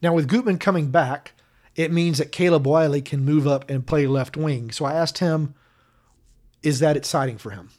Now, 0.00 0.14
with 0.14 0.28
Gutman 0.28 0.56
coming 0.56 0.90
back, 0.90 1.34
it 1.76 1.92
means 1.92 2.16
that 2.16 2.32
Caleb 2.32 2.66
Wiley 2.66 3.02
can 3.02 3.22
move 3.22 3.46
up 3.46 3.68
and 3.68 3.86
play 3.86 4.06
left 4.06 4.38
wing. 4.38 4.70
So 4.70 4.86
I 4.86 4.94
asked 4.94 5.18
him, 5.18 5.54
is 6.62 6.78
that 6.80 6.96
exciting 6.96 7.38
for 7.38 7.50
him? 7.50 7.70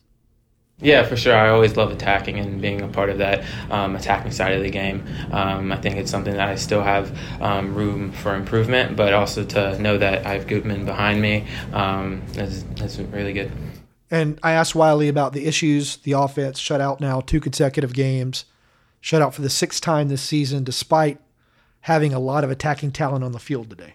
Yeah, 0.79 1.03
for 1.03 1.15
sure. 1.15 1.35
I 1.35 1.49
always 1.49 1.77
love 1.77 1.91
attacking 1.91 2.39
and 2.39 2.61
being 2.61 2.81
a 2.81 2.87
part 2.87 3.09
of 3.09 3.19
that 3.19 3.45
um, 3.69 3.95
attacking 3.95 4.31
side 4.31 4.53
of 4.53 4.63
the 4.63 4.69
game. 4.69 5.05
Um, 5.31 5.71
I 5.71 5.77
think 5.77 5.95
it's 5.95 6.11
something 6.11 6.33
that 6.33 6.49
I 6.49 6.55
still 6.55 6.81
have 6.81 7.17
um, 7.41 7.73
room 7.73 8.11
for 8.11 8.35
improvement, 8.35 8.97
but 8.97 9.13
also 9.13 9.45
to 9.45 9.79
know 9.79 9.97
that 9.97 10.25
I 10.25 10.33
have 10.33 10.47
Gutman 10.47 10.83
behind 10.83 11.21
me 11.21 11.47
um, 11.71 12.21
is, 12.35 12.65
is 12.81 12.99
really 12.99 13.33
good. 13.33 13.51
And 14.11 14.39
I 14.43 14.51
asked 14.53 14.75
Wiley 14.75 15.07
about 15.07 15.33
the 15.33 15.45
issues 15.45 15.97
the 15.97 16.11
offense 16.13 16.59
shut 16.59 16.81
out 16.81 16.99
now 16.99 17.21
two 17.21 17.39
consecutive 17.39 17.93
games, 17.93 18.45
shut 18.99 19.21
out 19.21 19.33
for 19.33 19.41
the 19.41 19.49
sixth 19.49 19.81
time 19.81 20.09
this 20.09 20.21
season, 20.21 20.63
despite 20.63 21.19
having 21.81 22.13
a 22.13 22.19
lot 22.19 22.43
of 22.43 22.51
attacking 22.51 22.91
talent 22.91 23.23
on 23.23 23.31
the 23.31 23.39
field 23.39 23.69
today. 23.69 23.93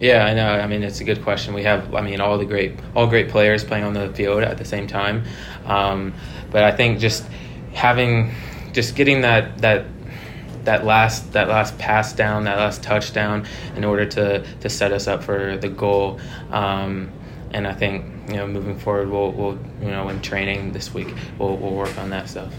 Yeah, 0.00 0.24
I 0.24 0.32
know. 0.32 0.48
I 0.48 0.66
mean, 0.66 0.82
it's 0.82 1.00
a 1.02 1.04
good 1.04 1.22
question. 1.22 1.52
We 1.52 1.62
have, 1.64 1.94
I 1.94 2.00
mean, 2.00 2.22
all 2.22 2.38
the 2.38 2.46
great, 2.46 2.78
all 2.96 3.06
great 3.06 3.28
players 3.28 3.62
playing 3.62 3.84
on 3.84 3.92
the 3.92 4.08
field 4.14 4.42
at 4.42 4.56
the 4.56 4.64
same 4.64 4.86
time. 4.86 5.24
Um, 5.66 6.14
but 6.50 6.64
I 6.64 6.72
think 6.72 6.98
just 6.98 7.26
having, 7.74 8.32
just 8.72 8.96
getting 8.96 9.20
that 9.20 9.58
that 9.58 9.84
that 10.64 10.84
last 10.86 11.32
that 11.34 11.48
last 11.48 11.76
pass 11.78 12.14
down, 12.14 12.44
that 12.44 12.56
last 12.56 12.82
touchdown, 12.82 13.46
in 13.76 13.84
order 13.84 14.06
to 14.06 14.42
to 14.60 14.70
set 14.70 14.90
us 14.92 15.06
up 15.06 15.22
for 15.22 15.58
the 15.58 15.68
goal. 15.68 16.18
Um, 16.50 17.12
and 17.50 17.66
I 17.66 17.74
think 17.74 18.06
you 18.30 18.36
know, 18.36 18.46
moving 18.46 18.78
forward, 18.78 19.10
we'll 19.10 19.32
we'll 19.32 19.58
you 19.82 19.90
know, 19.90 20.08
in 20.08 20.22
training 20.22 20.72
this 20.72 20.94
week, 20.94 21.14
we'll 21.38 21.58
we'll 21.58 21.74
work 21.74 21.98
on 21.98 22.08
that 22.08 22.30
stuff. 22.30 22.54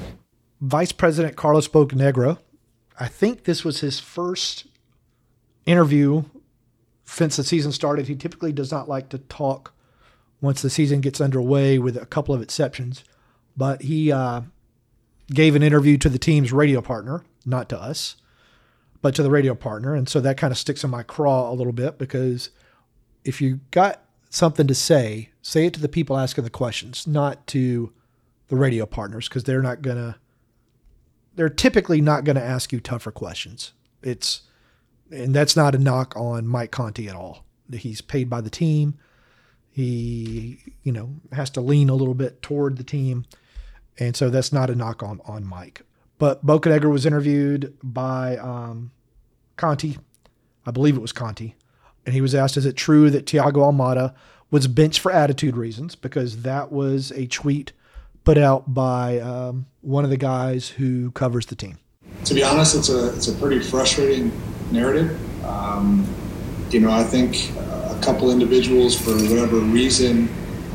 Vice 0.61 0.91
President 0.91 1.35
Carlos 1.35 1.67
Bocanegra, 1.67 2.37
I 2.99 3.07
think 3.07 3.45
this 3.45 3.65
was 3.65 3.79
his 3.79 3.99
first 3.99 4.67
interview 5.65 6.25
since 7.11 7.35
the 7.35 7.43
season 7.43 7.73
started, 7.73 8.07
he 8.07 8.15
typically 8.15 8.53
does 8.53 8.71
not 8.71 8.87
like 8.87 9.09
to 9.09 9.17
talk 9.17 9.73
once 10.39 10.61
the 10.61 10.69
season 10.69 11.01
gets 11.01 11.19
underway, 11.19 11.77
with 11.77 11.97
a 11.97 12.05
couple 12.05 12.33
of 12.33 12.41
exceptions. 12.41 13.03
But 13.57 13.81
he 13.81 14.11
uh, 14.11 14.41
gave 15.29 15.55
an 15.55 15.61
interview 15.61 15.97
to 15.97 16.09
the 16.09 16.17
team's 16.17 16.53
radio 16.53 16.81
partner, 16.81 17.23
not 17.45 17.67
to 17.69 17.79
us, 17.79 18.15
but 19.01 19.13
to 19.15 19.23
the 19.23 19.29
radio 19.29 19.53
partner. 19.53 19.93
And 19.93 20.07
so 20.07 20.21
that 20.21 20.37
kind 20.37 20.51
of 20.51 20.57
sticks 20.57 20.83
in 20.83 20.89
my 20.89 21.03
craw 21.03 21.51
a 21.51 21.53
little 21.53 21.73
bit 21.73 21.97
because 21.97 22.49
if 23.25 23.41
you 23.41 23.59
got 23.71 24.03
something 24.29 24.65
to 24.67 24.73
say, 24.73 25.29
say 25.41 25.65
it 25.65 25.73
to 25.73 25.81
the 25.81 25.89
people 25.89 26.17
asking 26.17 26.45
the 26.45 26.49
questions, 26.49 27.05
not 27.05 27.45
to 27.47 27.91
the 28.47 28.55
radio 28.55 28.85
partners, 28.85 29.27
because 29.27 29.43
they're 29.43 29.61
not 29.61 29.81
going 29.81 29.97
to, 29.97 30.15
they're 31.35 31.49
typically 31.49 31.99
not 31.99 32.23
going 32.23 32.37
to 32.37 32.41
ask 32.41 32.71
you 32.71 32.79
tougher 32.79 33.11
questions. 33.11 33.73
It's, 34.01 34.41
and 35.11 35.33
that's 35.33 35.55
not 35.55 35.75
a 35.75 35.77
knock 35.77 36.15
on 36.15 36.47
Mike 36.47 36.71
Conti 36.71 37.07
at 37.07 37.15
all. 37.15 37.45
He's 37.71 38.01
paid 38.01 38.29
by 38.29 38.41
the 38.41 38.49
team. 38.49 38.97
He, 39.69 40.59
you 40.83 40.91
know, 40.91 41.15
has 41.31 41.49
to 41.51 41.61
lean 41.61 41.89
a 41.89 41.95
little 41.95 42.13
bit 42.13 42.41
toward 42.41 42.77
the 42.77 42.83
team. 42.83 43.25
And 43.97 44.15
so 44.15 44.29
that's 44.29 44.51
not 44.51 44.69
a 44.69 44.75
knock 44.75 45.03
on, 45.03 45.21
on 45.25 45.45
Mike. 45.45 45.81
But 46.17 46.45
Bocanegra 46.45 46.91
was 46.91 47.05
interviewed 47.05 47.77
by 47.81 48.37
um, 48.37 48.91
Conti. 49.57 49.97
I 50.65 50.71
believe 50.71 50.95
it 50.95 51.01
was 51.01 51.11
Conti. 51.11 51.55
And 52.05 52.13
he 52.13 52.21
was 52.21 52.35
asked, 52.35 52.57
is 52.57 52.65
it 52.65 52.75
true 52.75 53.09
that 53.09 53.25
Thiago 53.25 53.71
Almada 53.71 54.13
was 54.49 54.67
benched 54.67 54.99
for 54.99 55.11
attitude 55.11 55.55
reasons? 55.55 55.95
Because 55.95 56.41
that 56.41 56.71
was 56.71 57.11
a 57.11 57.27
tweet 57.27 57.71
put 58.23 58.37
out 58.37 58.73
by 58.73 59.19
um, 59.19 59.65
one 59.81 60.03
of 60.03 60.09
the 60.09 60.17
guys 60.17 60.69
who 60.69 61.11
covers 61.11 61.45
the 61.47 61.55
team. 61.55 61.77
To 62.25 62.33
be 62.33 62.43
honest, 62.43 62.75
it's 62.75 62.89
a, 62.89 63.13
it's 63.15 63.27
a 63.27 63.33
pretty 63.33 63.59
frustrating 63.59 64.31
narrative. 64.71 65.17
Um, 65.45 66.07
you 66.69 66.79
know, 66.79 66.91
I 66.91 67.03
think 67.03 67.51
a 67.57 67.99
couple 68.01 68.31
individuals, 68.31 68.99
for 68.99 69.11
whatever 69.11 69.57
reason, 69.57 70.29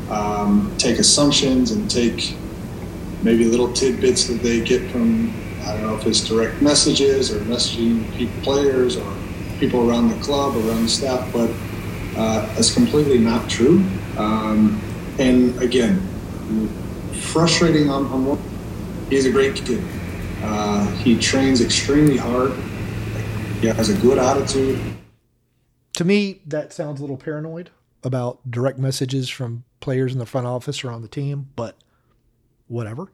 um, 0.09 0.73
take 0.77 0.99
assumptions 0.99 1.71
and 1.71 1.89
take 1.89 2.35
maybe 3.23 3.45
little 3.45 3.73
tidbits 3.73 4.27
that 4.27 4.41
they 4.41 4.61
get 4.61 4.89
from, 4.91 5.33
I 5.63 5.73
don't 5.73 5.83
know 5.83 5.95
if 5.95 6.05
it's 6.05 6.21
direct 6.27 6.61
messages 6.61 7.33
or 7.33 7.39
messaging 7.41 8.15
people, 8.15 8.41
players 8.43 8.95
or 8.95 9.13
people 9.59 9.89
around 9.89 10.09
the 10.09 10.23
club, 10.23 10.55
around 10.55 10.83
the 10.83 10.89
staff, 10.89 11.31
but 11.33 11.49
uh, 12.15 12.47
it's 12.57 12.73
completely 12.73 13.17
not 13.17 13.49
true. 13.49 13.83
Um, 14.17 14.81
and 15.19 15.59
again, 15.61 15.99
frustrating 17.21 17.89
on, 17.89 18.05
on 18.07 18.25
one, 18.25 18.39
he's 19.09 19.25
a 19.25 19.31
great 19.31 19.55
kid. 19.55 19.83
Uh, 20.41 20.85
he 20.97 21.17
trains 21.17 21.61
extremely 21.61 22.17
hard. 22.17 22.51
He 23.61 23.67
has 23.67 23.89
a 23.89 23.97
good 23.97 24.17
attitude. 24.19 24.79
To 25.93 26.05
me, 26.05 26.41
that 26.45 26.73
sounds 26.73 26.99
a 26.99 27.03
little 27.03 27.17
paranoid 27.17 27.71
about 28.03 28.39
direct 28.49 28.77
messages 28.77 29.29
from 29.29 29.63
players 29.79 30.13
in 30.13 30.19
the 30.19 30.25
front 30.25 30.45
office 30.45 30.83
or 30.83 30.91
on 30.91 31.01
the 31.01 31.07
team, 31.07 31.49
but 31.55 31.75
whatever. 32.67 33.11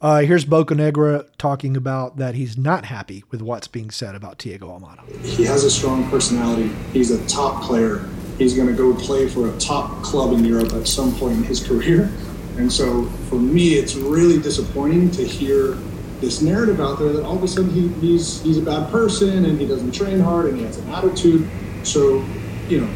Uh, 0.00 0.20
here's 0.20 0.44
Bocanegra 0.44 1.28
talking 1.36 1.76
about 1.76 2.16
that 2.16 2.34
he's 2.34 2.56
not 2.56 2.86
happy 2.86 3.22
with 3.30 3.42
what's 3.42 3.68
being 3.68 3.90
said 3.90 4.14
about 4.14 4.38
Thiago 4.38 4.62
Almada. 4.62 5.06
He 5.24 5.44
has 5.44 5.62
a 5.62 5.70
strong 5.70 6.08
personality. 6.10 6.68
He's 6.92 7.10
a 7.10 7.24
top 7.28 7.62
player. 7.62 8.08
He's 8.38 8.54
going 8.54 8.68
to 8.68 8.74
go 8.74 8.94
play 8.94 9.28
for 9.28 9.54
a 9.54 9.58
top 9.58 10.02
club 10.02 10.32
in 10.32 10.44
Europe 10.44 10.72
at 10.72 10.88
some 10.88 11.14
point 11.16 11.36
in 11.36 11.44
his 11.44 11.64
career. 11.68 12.10
And 12.56 12.72
so 12.72 13.04
for 13.28 13.36
me, 13.36 13.74
it's 13.74 13.94
really 13.94 14.40
disappointing 14.40 15.10
to 15.12 15.24
hear 15.24 15.76
this 16.22 16.40
narrative 16.40 16.80
out 16.80 16.98
there 17.00 17.12
that 17.12 17.24
all 17.24 17.36
of 17.36 17.42
a 17.42 17.48
sudden 17.48 17.70
he, 17.70 17.88
he's 18.00 18.40
he's 18.42 18.56
a 18.56 18.62
bad 18.62 18.90
person 18.90 19.44
and 19.44 19.60
he 19.60 19.66
doesn't 19.66 19.92
train 19.92 20.20
hard 20.20 20.46
and 20.46 20.56
he 20.56 20.64
has 20.64 20.78
an 20.78 20.88
attitude. 20.88 21.50
So, 21.82 22.24
you 22.68 22.80
know, 22.80 22.90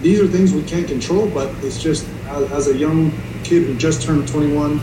these 0.00 0.20
are 0.20 0.28
things 0.28 0.54
we 0.54 0.62
can't 0.62 0.86
control, 0.86 1.28
but 1.28 1.52
it's 1.64 1.82
just 1.82 2.08
as, 2.28 2.50
as 2.52 2.68
a 2.68 2.76
young 2.76 3.10
kid 3.42 3.64
who 3.64 3.76
just 3.76 4.02
turned 4.02 4.28
21, 4.28 4.78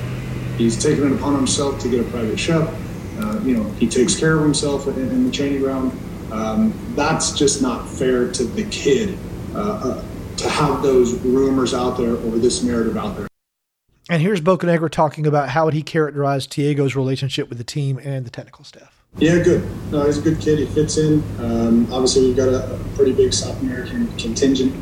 he's 0.58 0.82
taken 0.82 1.08
it 1.08 1.16
upon 1.16 1.36
himself 1.36 1.80
to 1.80 1.90
get 1.90 2.02
a 2.02 2.10
private 2.12 2.38
chef. 2.38 2.68
Uh, 3.18 3.40
you 3.44 3.56
know, 3.56 3.64
he 3.72 3.88
takes 3.88 4.20
care 4.20 4.36
of 4.36 4.44
himself 4.44 4.88
in, 4.88 4.98
in 4.98 5.26
the 5.26 5.32
training 5.32 5.62
ground. 5.62 5.98
Um, 6.32 6.74
that's 6.96 7.32
just 7.32 7.62
not 7.62 7.88
fair 7.88 8.30
to 8.34 8.44
the 8.44 8.66
kid 8.66 9.18
uh, 9.54 9.60
uh, 9.60 10.04
to 10.36 10.50
have 10.50 10.84
those 10.84 11.14
rumors 11.22 11.74
out 11.74 11.98
there 11.98 12.12
or 12.12 12.38
this 12.38 12.62
narrative 12.62 12.98
out 12.98 13.16
there. 13.16 13.28
And 14.08 14.22
here's 14.22 14.40
Bocanegra 14.40 14.92
talking 14.92 15.26
about 15.26 15.50
how 15.50 15.66
would 15.66 15.74
he 15.74 15.82
characterize 15.82 16.46
Thiago's 16.46 16.96
relationship 16.96 17.50
with 17.50 17.58
the 17.58 17.64
team 17.64 18.00
and 18.04 18.24
the 18.24 18.30
technical 18.30 18.64
staff. 18.64 19.04
Yeah, 19.18 19.42
good. 19.42 19.64
No, 19.92 20.06
he's 20.06 20.20
a 20.20 20.22
good 20.22 20.40
kid. 20.40 20.60
He 20.60 20.68
fits 20.68 20.98
in. 20.98 21.24
Um, 21.40 21.92
obviously, 21.92 22.28
we've 22.28 22.38
got 22.38 22.50
a, 22.50 22.76
a, 22.76 22.78
pretty 22.96 23.14
big 23.14 23.34
South 23.34 23.60
American 23.62 24.16
contingent 24.18 24.76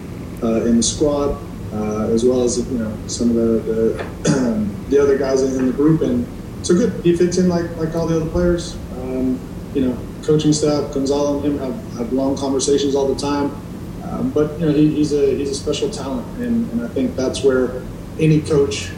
uh, 0.43 0.65
in 0.65 0.75
the 0.75 0.83
squad, 0.83 1.39
uh, 1.71 2.09
as 2.09 2.25
well 2.25 2.43
as 2.43 2.57
you 2.57 2.79
know 2.79 2.97
some 3.07 3.29
of 3.29 3.35
the 3.35 4.03
the, 4.23 4.79
the, 4.89 5.01
other 5.01 5.17
guys 5.17 5.41
in 5.43 5.67
the 5.67 5.71
group. 5.71 6.01
And 6.01 6.27
so 6.65 6.73
good. 6.73 6.91
He 7.05 7.15
fits 7.15 7.37
in 7.37 7.47
like 7.47 7.77
like 7.77 7.95
all 7.95 8.07
the 8.07 8.19
other 8.19 8.29
players. 8.29 8.75
Um, 8.97 9.39
you 9.73 9.87
know, 9.87 9.97
coaching 10.23 10.51
staff, 10.51 10.93
Gonzalo 10.93 11.37
and 11.37 11.45
him 11.45 11.59
have, 11.59 11.93
have 11.97 12.13
long 12.13 12.35
conversations 12.35 12.95
all 12.95 13.07
the 13.07 13.19
time. 13.19 13.55
Um, 14.03 14.31
but 14.31 14.59
you 14.59 14.65
know, 14.65 14.73
he, 14.73 14.93
he's 14.95 15.13
a 15.13 15.35
he's 15.37 15.51
a 15.51 15.55
special 15.55 15.89
talent, 15.89 16.27
and, 16.39 16.69
and 16.71 16.81
I 16.81 16.87
think 16.87 17.15
that's 17.15 17.43
where 17.43 17.83
any 18.19 18.41
coach 18.41 18.91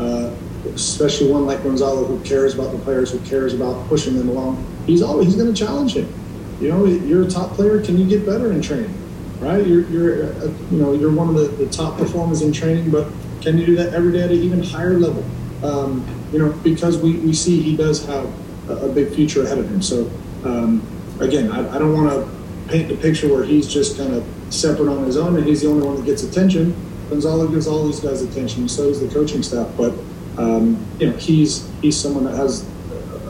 uh, 0.00 0.34
especially 0.74 1.30
one 1.30 1.46
like 1.46 1.62
Gonzalo 1.62 2.04
who 2.04 2.22
cares 2.24 2.54
about 2.54 2.72
the 2.72 2.78
players, 2.78 3.10
who 3.10 3.18
cares 3.20 3.52
about 3.52 3.86
pushing 3.88 4.16
them 4.16 4.28
along. 4.28 4.64
He's 4.86 5.02
always 5.02 5.26
he's 5.26 5.36
going 5.36 5.52
to 5.52 5.58
challenge 5.58 5.94
him. 5.94 6.12
You 6.60 6.68
know, 6.68 6.84
you're 6.86 7.24
a 7.24 7.28
top 7.28 7.52
player. 7.52 7.82
Can 7.82 7.98
you 7.98 8.08
get 8.08 8.24
better 8.26 8.52
in 8.52 8.62
training? 8.62 8.94
Right? 9.40 9.66
You're, 9.66 9.88
you're 9.88 10.24
uh, 10.24 10.52
you 10.70 10.78
know 10.78 10.92
you're 10.92 11.12
one 11.12 11.28
of 11.28 11.34
the, 11.34 11.64
the 11.64 11.70
top 11.70 11.98
performers 11.98 12.42
in 12.42 12.52
training, 12.52 12.90
but 12.90 13.10
can 13.40 13.58
you 13.58 13.66
do 13.66 13.76
that 13.76 13.94
every 13.94 14.12
day 14.12 14.22
at 14.22 14.30
an 14.30 14.36
even 14.36 14.62
higher 14.62 14.98
level? 14.98 15.24
Um, 15.62 16.06
you 16.32 16.38
know, 16.38 16.52
because 16.62 16.98
we, 16.98 17.16
we 17.18 17.32
see 17.32 17.60
he 17.60 17.76
does 17.76 18.04
have 18.06 18.26
a, 18.68 18.86
a 18.86 18.92
big 18.92 19.14
future 19.14 19.44
ahead 19.44 19.58
of 19.58 19.70
him. 19.70 19.82
So 19.82 20.10
um, 20.44 20.82
again, 21.20 21.50
I, 21.50 21.74
I 21.74 21.78
don't 21.78 21.92
want 21.92 22.10
to 22.10 22.70
paint 22.70 22.88
the 22.88 22.96
picture 22.96 23.28
where 23.28 23.44
he's 23.44 23.66
just 23.66 23.96
kind 23.96 24.14
of 24.14 24.24
separate 24.50 24.88
on 24.88 25.04
his 25.04 25.16
own 25.16 25.36
and 25.36 25.46
he's 25.46 25.62
the 25.62 25.68
only 25.68 25.86
one 25.86 25.96
that 25.96 26.04
gets 26.04 26.22
attention 26.22 26.74
Gonzalo 27.10 27.48
gives 27.48 27.66
all 27.66 27.84
these 27.84 28.00
guys 28.00 28.22
attention. 28.22 28.68
So 28.68 28.88
does 28.88 29.00
the 29.00 29.12
coaching 29.12 29.42
staff. 29.42 29.68
But 29.76 29.92
um, 30.38 30.82
you 30.98 31.10
know, 31.10 31.16
he's 31.16 31.68
he's 31.82 31.98
someone 31.98 32.24
that 32.24 32.36
has 32.36 32.66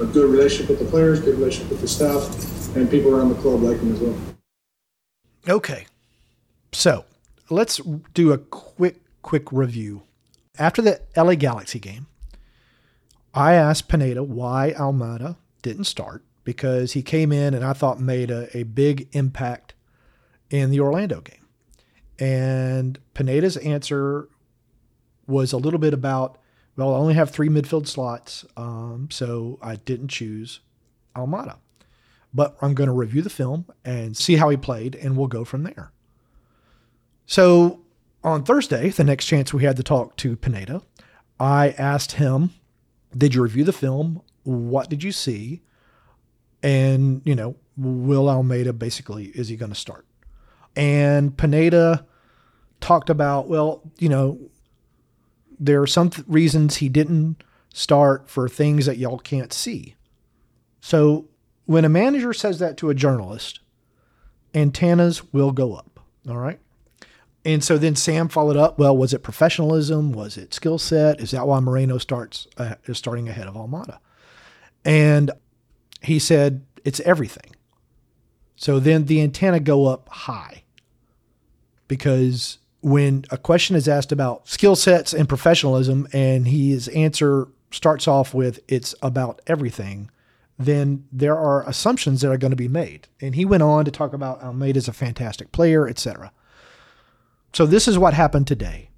a 0.01 0.07
good 0.07 0.31
relationship 0.31 0.69
with 0.69 0.79
the 0.79 0.85
players, 0.85 1.21
good 1.21 1.39
relationship 1.39 1.71
with 1.71 1.81
the 1.81 1.89
staff, 1.89 2.77
and 2.77 2.89
people 2.91 3.15
around 3.15 3.31
the 3.31 3.35
club 3.37 3.63
like 3.63 3.79
him 3.79 3.95
as 3.95 4.01
well. 4.01 4.17
Okay, 5.49 5.87
so 6.73 7.05
let's 7.49 7.81
do 8.15 8.33
a 8.33 8.39
quick 8.39 9.01
quick 9.23 9.51
review. 9.51 10.03
After 10.59 10.83
the 10.83 11.01
LA 11.17 11.35
Galaxy 11.37 11.79
game, 11.79 12.07
I 13.33 13.55
asked 13.55 13.89
Pineda 13.89 14.23
why 14.23 14.75
Almada 14.77 15.37
didn't 15.63 15.85
start 15.85 16.23
because 16.45 16.93
he 16.93 17.03
came 17.03 17.33
in 17.33 17.55
and 17.55 17.65
I 17.65 17.73
thought 17.73 18.01
made 18.01 18.31
a, 18.31 18.55
a 18.57 18.65
big 18.65 19.09
impact 19.13 19.75
in 20.51 20.71
the 20.71 20.81
Orlando 20.81 21.21
game. 21.21 21.40
And 22.21 22.99
Pineda's 23.15 23.57
answer 23.57 24.29
was 25.27 25.53
a 25.53 25.57
little 25.57 25.81
bit 25.81 25.95
about, 25.95 26.39
well, 26.77 26.95
I 26.95 26.99
only 26.99 27.15
have 27.15 27.31
three 27.31 27.49
midfield 27.49 27.87
slots, 27.87 28.45
um, 28.57 29.09
so 29.11 29.59
I 29.63 29.77
didn't 29.77 30.09
choose 30.09 30.61
Almada. 31.17 31.57
But 32.33 32.57
I'm 32.61 32.75
going 32.75 32.89
to 32.89 32.95
review 32.95 33.23
the 33.23 33.31
film 33.31 33.65
and 33.85 34.17
see 34.17 34.37
how 34.37 34.51
he 34.51 34.57
played, 34.57 34.95
and 34.95 35.17
we'll 35.17 35.29
go 35.29 35.45
from 35.45 35.63
there. 35.63 35.93
So 37.27 37.81
on 38.23 38.45
Thursday, 38.45 38.91
the 38.91 39.05
next 39.05 39.27
chance 39.27 39.55
we 39.55 39.65
had 39.65 39.77
to 39.79 39.83
talk 39.83 40.17
to 40.17 40.37
Pineda, 40.37 40.83
I 41.39 41.71
asked 41.71 42.13
him, 42.13 42.51
Did 43.17 43.35
you 43.35 43.43
review 43.43 43.65
the 43.65 43.73
film? 43.73 44.21
What 44.43 44.91
did 44.91 45.03
you 45.03 45.13
see? 45.13 45.63
And, 46.63 47.23
you 47.25 47.35
know, 47.35 47.57
will 47.77 48.27
Almada 48.27 48.79
basically, 48.79 49.27
is 49.27 49.49
he 49.49 49.57
going 49.57 49.73
to 49.73 49.79
start? 49.79 50.07
And 50.77 51.37
Pineda 51.37 52.07
talked 52.81 53.11
about, 53.11 53.49
well, 53.49 53.83
you 53.99 54.09
know, 54.09 54.39
there 55.59 55.81
are 55.83 55.87
some 55.87 56.11
th- 56.11 56.27
reasons 56.27 56.77
he 56.77 56.89
didn't 56.89 57.43
start 57.73 58.29
for 58.29 58.49
things 58.49 58.87
that 58.87 58.99
y'all 58.99 59.19
can't 59.19 59.53
see. 59.53 59.95
So 60.81 61.29
when 61.67 61.85
a 61.85 61.89
manager 61.89 62.33
says 62.33 62.59
that 62.59 62.77
to 62.79 62.91
a 62.91 62.95
journalist, 62.95 63.61
antennas 64.55 65.33
will 65.33 65.53
go 65.53 65.75
up. 65.75 66.01
All 66.29 66.39
right. 66.39 66.59
And 67.45 67.65
so 67.65 67.79
then 67.79 67.97
Sam 67.97 68.29
followed 68.29 68.57
up. 68.57 68.79
Well, 68.79 68.97
was 68.97 69.15
it 69.15 69.23
professionalism? 69.23 70.13
Was 70.13 70.37
it 70.37 70.53
skill 70.53 70.79
set? 70.79 71.21
Is 71.21 71.31
that 71.31 71.47
why 71.47 71.61
Moreno 71.61 71.99
starts 71.99 72.47
uh, 72.59 72.75
is 72.85 72.99
starting 72.99 73.29
ahead 73.29 73.47
of 73.47 73.55
Almada? 73.55 73.99
And 74.85 75.31
he 76.03 76.19
said 76.19 76.65
it's 76.85 77.01
everything. 77.01 77.57
So 78.57 78.79
then 78.79 79.07
the 79.07 79.23
antenna 79.23 79.61
go 79.61 79.87
up 79.87 80.09
high 80.09 80.65
because 81.89 82.59
when 82.83 83.25
a 83.31 83.37
question 83.37 83.77
is 83.77 83.89
asked 83.89 84.13
about 84.13 84.49
skill 84.49 84.77
sets 84.77 85.13
and 85.13 85.29
professionalism, 85.29 86.09
and 86.13 86.49
his 86.49 86.89
answer 86.89 87.49
starts 87.71 88.09
off 88.09 88.35
with 88.35 88.61
it's 88.69 88.95
about 89.03 89.41
everything, 89.47 90.11
then 90.59 91.05
there 91.11 91.39
are 91.39 91.67
assumptions 91.69 92.21
that 92.21 92.31
are 92.31 92.39
going 92.39 92.51
to 92.51 92.57
be 92.57 92.69
made. 92.69 93.09
And 93.21 93.35
he 93.35 93.45
went 93.45 93.63
on 93.63 93.85
to 93.85 93.91
talk 93.91 94.13
about 94.13 94.43
Almada 94.43 94.77
is 94.77 94.89
a 94.89 94.93
fantastic 94.93 95.53
player, 95.53 95.89
etc. 95.89 96.33
So 97.53 97.67
this 97.67 97.89
is 97.89 97.99
what 97.99 98.15
happened 98.15 98.47
today. 98.47 98.91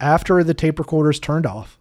After 0.00 0.42
the 0.42 0.54
tape 0.54 0.78
recorders 0.78 1.18
turned 1.18 1.46
off, 1.46 1.78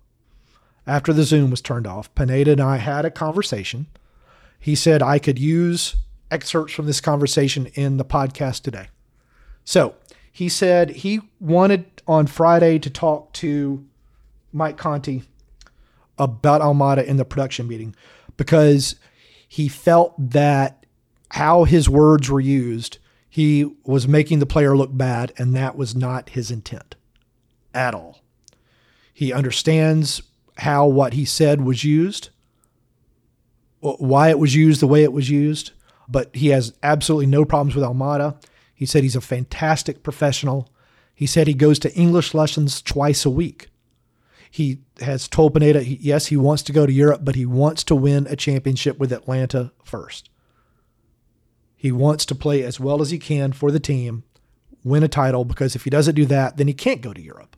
after 0.88 1.13
the 1.13 1.24
Zoom 1.24 1.51
was 1.51 1.62
turned 1.62 1.88
off, 1.88 2.13
Pineda 2.15 2.51
and 2.51 2.62
I 2.62 2.77
had 2.77 3.05
a 3.05 3.12
conversation. 3.12 3.88
He 4.60 4.75
said 4.75 5.01
I 5.01 5.19
could 5.19 5.39
use 5.39 5.95
excerpts 6.29 6.74
from 6.74 6.86
this 6.86 7.01
conversation 7.01 7.67
in 7.75 7.98
the 7.98 8.05
podcast 8.05 8.62
today. 8.62 8.88
So 9.63 9.95
he 10.31 10.50
said 10.50 10.89
he 10.91 11.21
wanted 11.39 11.85
on 12.07 12.27
Friday 12.27 12.79
to 12.79 12.89
talk 12.89 13.33
to 13.33 13.85
Mike 14.53 14.77
Conti 14.77 15.23
about 16.17 16.61
Almada 16.61 17.03
in 17.03 17.17
the 17.17 17.25
production 17.25 17.67
meeting 17.67 17.95
because 18.38 18.95
he 19.47 19.67
felt 19.67 20.13
that 20.31 20.85
how 21.31 21.63
his 21.63 21.89
words 21.89 22.29
were 22.29 22.39
used, 22.39 22.97
he 23.29 23.65
was 23.83 24.07
making 24.07 24.39
the 24.39 24.45
player 24.45 24.75
look 24.75 24.95
bad, 24.95 25.31
and 25.38 25.55
that 25.55 25.77
was 25.77 25.95
not 25.95 26.29
his 26.29 26.51
intent 26.51 26.95
at 27.73 27.95
all. 27.95 28.21
He 29.13 29.31
understands 29.31 30.21
how 30.57 30.85
what 30.85 31.13
he 31.13 31.25
said 31.25 31.61
was 31.61 31.83
used, 31.83 32.29
why 33.79 34.29
it 34.29 34.39
was 34.39 34.55
used 34.55 34.81
the 34.81 34.88
way 34.88 35.03
it 35.03 35.13
was 35.13 35.29
used, 35.29 35.71
but 36.07 36.35
he 36.35 36.50
has 36.50 36.73
absolutely 36.83 37.25
no 37.25 37.45
problems 37.45 37.75
with 37.75 37.83
Almada. 37.85 38.35
He 38.81 38.88
said 38.88 39.03
he's 39.03 39.15
a 39.15 39.21
fantastic 39.21 40.01
professional. 40.01 40.67
He 41.13 41.27
said 41.27 41.45
he 41.45 41.53
goes 41.53 41.77
to 41.77 41.93
English 41.93 42.33
lessons 42.33 42.81
twice 42.81 43.25
a 43.25 43.29
week. 43.29 43.69
He 44.50 44.79
has 45.01 45.27
told 45.27 45.53
Pineda, 45.53 45.85
yes, 45.85 46.25
he 46.25 46.35
wants 46.35 46.63
to 46.63 46.73
go 46.73 46.88
to 46.88 46.91
Europe, 46.91 47.21
but 47.23 47.35
he 47.35 47.45
wants 47.45 47.83
to 47.83 47.95
win 47.95 48.25
a 48.27 48.35
championship 48.35 48.97
with 48.97 49.13
Atlanta 49.13 49.71
first. 49.83 50.31
He 51.75 51.91
wants 51.91 52.25
to 52.25 52.33
play 52.33 52.63
as 52.63 52.79
well 52.79 53.03
as 53.03 53.11
he 53.11 53.19
can 53.19 53.51
for 53.51 53.69
the 53.69 53.79
team, 53.79 54.23
win 54.83 55.03
a 55.03 55.07
title, 55.07 55.45
because 55.45 55.75
if 55.75 55.83
he 55.83 55.91
doesn't 55.91 56.15
do 56.15 56.25
that, 56.25 56.57
then 56.57 56.67
he 56.67 56.73
can't 56.73 57.03
go 57.03 57.13
to 57.13 57.21
Europe. 57.21 57.55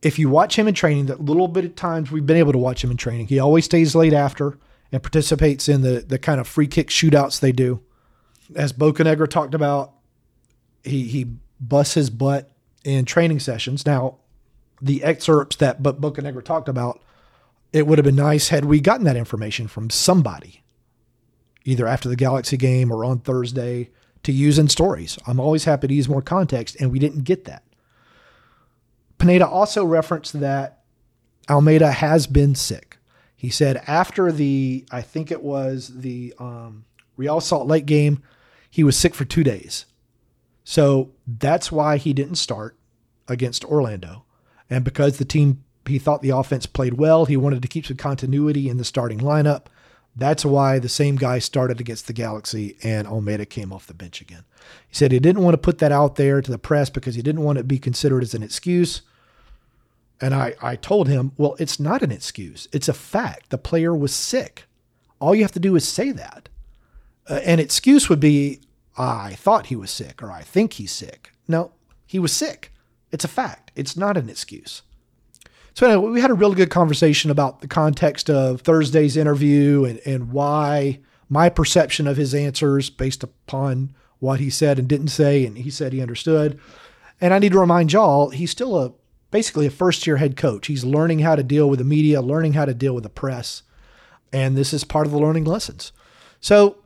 If 0.00 0.18
you 0.18 0.30
watch 0.30 0.58
him 0.58 0.66
in 0.66 0.72
training, 0.72 1.06
that 1.06 1.20
little 1.20 1.46
bit 1.46 1.66
of 1.66 1.76
times 1.76 2.10
we've 2.10 2.24
been 2.24 2.38
able 2.38 2.52
to 2.52 2.58
watch 2.58 2.82
him 2.82 2.90
in 2.90 2.96
training, 2.96 3.26
he 3.26 3.38
always 3.38 3.66
stays 3.66 3.94
late 3.94 4.14
after 4.14 4.56
and 4.90 5.02
participates 5.02 5.68
in 5.68 5.82
the, 5.82 6.02
the 6.08 6.18
kind 6.18 6.40
of 6.40 6.48
free 6.48 6.68
kick 6.68 6.88
shootouts 6.88 7.38
they 7.38 7.52
do. 7.52 7.82
As 8.54 8.72
Bocanegra 8.72 9.28
talked 9.28 9.54
about, 9.54 9.92
he, 10.82 11.04
he 11.04 11.26
busts 11.60 11.94
his 11.94 12.10
butt 12.10 12.50
in 12.84 13.04
training 13.04 13.40
sessions. 13.40 13.86
Now, 13.86 14.18
the 14.82 15.02
excerpts 15.02 15.56
that 15.56 15.82
but 15.82 16.00
Bocanegra 16.00 16.44
talked 16.44 16.68
about, 16.68 17.00
it 17.72 17.86
would 17.86 17.98
have 17.98 18.04
been 18.04 18.16
nice 18.16 18.48
had 18.48 18.66
we 18.66 18.80
gotten 18.80 19.04
that 19.04 19.16
information 19.16 19.66
from 19.66 19.90
somebody, 19.90 20.62
either 21.64 21.86
after 21.86 22.08
the 22.08 22.16
Galaxy 22.16 22.56
game 22.56 22.92
or 22.92 23.04
on 23.04 23.20
Thursday, 23.20 23.90
to 24.22 24.32
use 24.32 24.58
in 24.58 24.68
stories. 24.68 25.18
I'm 25.26 25.40
always 25.40 25.64
happy 25.64 25.88
to 25.88 25.94
use 25.94 26.08
more 26.08 26.22
context, 26.22 26.76
and 26.80 26.92
we 26.92 26.98
didn't 26.98 27.24
get 27.24 27.44
that. 27.44 27.62
Pineda 29.18 29.46
also 29.46 29.84
referenced 29.84 30.40
that 30.40 30.82
Almada 31.48 31.92
has 31.92 32.26
been 32.26 32.54
sick. 32.54 32.98
He 33.36 33.50
said 33.50 33.82
after 33.86 34.32
the, 34.32 34.86
I 34.90 35.02
think 35.02 35.30
it 35.30 35.42
was 35.42 35.92
the 35.94 36.34
um, 36.38 36.84
Real 37.16 37.40
Salt 37.40 37.66
Lake 37.66 37.86
game, 37.86 38.22
he 38.74 38.82
was 38.82 38.96
sick 38.96 39.14
for 39.14 39.24
two 39.24 39.44
days. 39.44 39.86
So 40.64 41.12
that's 41.28 41.70
why 41.70 41.96
he 41.96 42.12
didn't 42.12 42.34
start 42.34 42.76
against 43.28 43.64
Orlando. 43.64 44.24
And 44.68 44.82
because 44.82 45.18
the 45.18 45.24
team, 45.24 45.62
he 45.86 46.00
thought 46.00 46.22
the 46.22 46.30
offense 46.30 46.66
played 46.66 46.94
well, 46.94 47.24
he 47.24 47.36
wanted 47.36 47.62
to 47.62 47.68
keep 47.68 47.86
some 47.86 47.96
continuity 47.96 48.68
in 48.68 48.76
the 48.76 48.84
starting 48.84 49.20
lineup. 49.20 49.66
That's 50.16 50.44
why 50.44 50.80
the 50.80 50.88
same 50.88 51.14
guy 51.14 51.38
started 51.38 51.78
against 51.78 52.08
the 52.08 52.12
Galaxy 52.12 52.76
and 52.82 53.06
Almada 53.06 53.48
came 53.48 53.72
off 53.72 53.86
the 53.86 53.94
bench 53.94 54.20
again. 54.20 54.42
He 54.88 54.96
said 54.96 55.12
he 55.12 55.20
didn't 55.20 55.44
want 55.44 55.54
to 55.54 55.58
put 55.58 55.78
that 55.78 55.92
out 55.92 56.16
there 56.16 56.42
to 56.42 56.50
the 56.50 56.58
press 56.58 56.90
because 56.90 57.14
he 57.14 57.22
didn't 57.22 57.44
want 57.44 57.58
it 57.58 57.62
to 57.62 57.68
be 57.68 57.78
considered 57.78 58.24
as 58.24 58.34
an 58.34 58.42
excuse. 58.42 59.02
And 60.20 60.34
I, 60.34 60.56
I 60.60 60.74
told 60.74 61.06
him, 61.06 61.30
well, 61.36 61.54
it's 61.60 61.78
not 61.78 62.02
an 62.02 62.10
excuse. 62.10 62.66
It's 62.72 62.88
a 62.88 62.92
fact. 62.92 63.50
The 63.50 63.58
player 63.58 63.94
was 63.94 64.12
sick. 64.12 64.64
All 65.20 65.32
you 65.32 65.42
have 65.42 65.52
to 65.52 65.60
do 65.60 65.76
is 65.76 65.86
say 65.86 66.10
that. 66.10 66.48
Uh, 67.26 67.34
an 67.44 67.58
excuse 67.58 68.08
would 68.08 68.20
be, 68.20 68.60
I 68.96 69.34
thought 69.34 69.66
he 69.66 69.76
was 69.76 69.90
sick 69.90 70.22
or 70.22 70.30
I 70.30 70.42
think 70.42 70.74
he's 70.74 70.92
sick. 70.92 71.32
No, 71.48 71.72
he 72.06 72.18
was 72.18 72.32
sick. 72.32 72.72
It's 73.10 73.24
a 73.24 73.28
fact. 73.28 73.70
It's 73.74 73.96
not 73.96 74.16
an 74.16 74.28
excuse. 74.28 74.82
So 75.74 75.88
anyway, 75.88 76.10
we 76.10 76.20
had 76.20 76.30
a 76.30 76.34
really 76.34 76.54
good 76.54 76.70
conversation 76.70 77.30
about 77.30 77.60
the 77.60 77.68
context 77.68 78.30
of 78.30 78.60
Thursday's 78.60 79.16
interview 79.16 79.84
and, 79.84 80.00
and 80.06 80.30
why 80.32 81.00
my 81.28 81.48
perception 81.48 82.06
of 82.06 82.16
his 82.16 82.34
answers 82.34 82.90
based 82.90 83.24
upon 83.24 83.94
what 84.20 84.38
he 84.38 84.50
said 84.50 84.78
and 84.78 84.88
didn't 84.88 85.08
say, 85.08 85.44
and 85.44 85.58
he 85.58 85.70
said 85.70 85.92
he 85.92 86.00
understood. 86.00 86.60
And 87.20 87.34
I 87.34 87.40
need 87.40 87.52
to 87.52 87.60
remind 87.60 87.92
y'all, 87.92 88.30
he's 88.30 88.52
still 88.52 88.78
a 88.78 88.92
basically 89.30 89.66
a 89.66 89.70
first 89.70 90.06
year 90.06 90.18
head 90.18 90.36
coach. 90.36 90.68
He's 90.68 90.84
learning 90.84 91.18
how 91.18 91.34
to 91.34 91.42
deal 91.42 91.68
with 91.68 91.80
the 91.80 91.84
media, 91.84 92.22
learning 92.22 92.52
how 92.52 92.64
to 92.66 92.74
deal 92.74 92.94
with 92.94 93.02
the 93.02 93.10
press. 93.10 93.62
And 94.32 94.56
this 94.56 94.72
is 94.72 94.84
part 94.84 95.06
of 95.06 95.12
the 95.12 95.18
learning 95.18 95.44
lessons. 95.44 95.92
So 96.40 96.76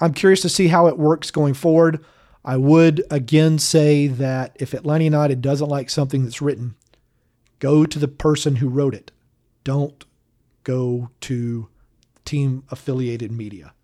I'm 0.00 0.14
curious 0.14 0.40
to 0.42 0.48
see 0.48 0.68
how 0.68 0.86
it 0.86 0.98
works 0.98 1.30
going 1.30 1.54
forward. 1.54 2.04
I 2.44 2.56
would 2.56 3.04
again 3.10 3.58
say 3.58 4.06
that 4.06 4.56
if 4.58 4.72
Atlanta 4.72 5.04
United 5.04 5.42
doesn't 5.42 5.68
like 5.68 5.90
something 5.90 6.24
that's 6.24 6.40
written, 6.40 6.74
go 7.58 7.84
to 7.84 7.98
the 7.98 8.08
person 8.08 8.56
who 8.56 8.68
wrote 8.68 8.94
it. 8.94 9.12
Don't 9.62 10.04
go 10.64 11.10
to 11.20 11.68
team 12.24 12.64
affiliated 12.70 13.30
media. 13.30 13.74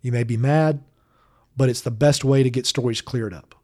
You 0.00 0.12
may 0.12 0.24
be 0.24 0.36
mad, 0.36 0.82
but 1.56 1.68
it's 1.68 1.80
the 1.82 1.90
best 1.90 2.24
way 2.24 2.42
to 2.42 2.50
get 2.50 2.66
stories 2.66 3.02
cleared 3.02 3.34
up. 3.34 3.54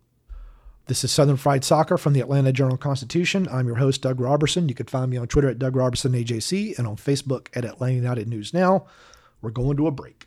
This 0.86 1.04
is 1.04 1.12
Southern 1.12 1.36
Fried 1.36 1.64
Soccer 1.64 1.96
from 1.96 2.12
the 2.12 2.20
Atlanta 2.20 2.52
Journal 2.52 2.76
Constitution. 2.76 3.48
I'm 3.50 3.68
your 3.68 3.76
host, 3.76 4.02
Doug 4.02 4.20
Roberson. 4.20 4.68
You 4.68 4.74
can 4.74 4.86
find 4.86 5.10
me 5.10 5.16
on 5.16 5.28
Twitter 5.28 5.48
at 5.48 5.58
Doug 5.58 5.76
Roberson 5.76 6.12
AJC 6.12 6.76
and 6.76 6.86
on 6.86 6.96
Facebook 6.96 7.46
at 7.54 7.64
Atlanta 7.64 7.94
United 7.94 8.28
News 8.28 8.52
Now. 8.52 8.86
We're 9.40 9.50
going 9.50 9.76
to 9.76 9.86
a 9.86 9.92
break. 9.92 10.26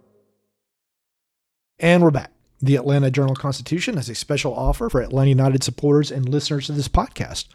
And 1.81 2.03
we're 2.03 2.11
back. 2.11 2.31
The 2.61 2.75
Atlanta 2.75 3.09
Journal 3.09 3.35
Constitution 3.35 3.95
has 3.95 4.07
a 4.07 4.13
special 4.13 4.53
offer 4.53 4.87
for 4.87 5.01
Atlanta 5.01 5.29
United 5.29 5.63
supporters 5.63 6.11
and 6.11 6.29
listeners 6.29 6.67
to 6.67 6.73
this 6.73 6.87
podcast. 6.87 7.47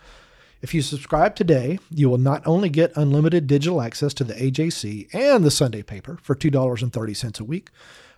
If 0.61 0.75
you 0.75 0.83
subscribe 0.83 1.37
today, 1.37 1.79
you 1.93 2.11
will 2.11 2.19
not 2.19 2.45
only 2.45 2.69
get 2.69 2.97
unlimited 2.97 3.47
digital 3.47 3.81
access 3.81 4.13
to 4.15 4.25
the 4.25 4.35
AJC 4.35 5.15
and 5.15 5.45
the 5.45 5.51
Sunday 5.53 5.85
paper 5.85 6.19
for 6.23 6.35
$2.30 6.35 7.41
a 7.41 7.45
week, 7.45 7.71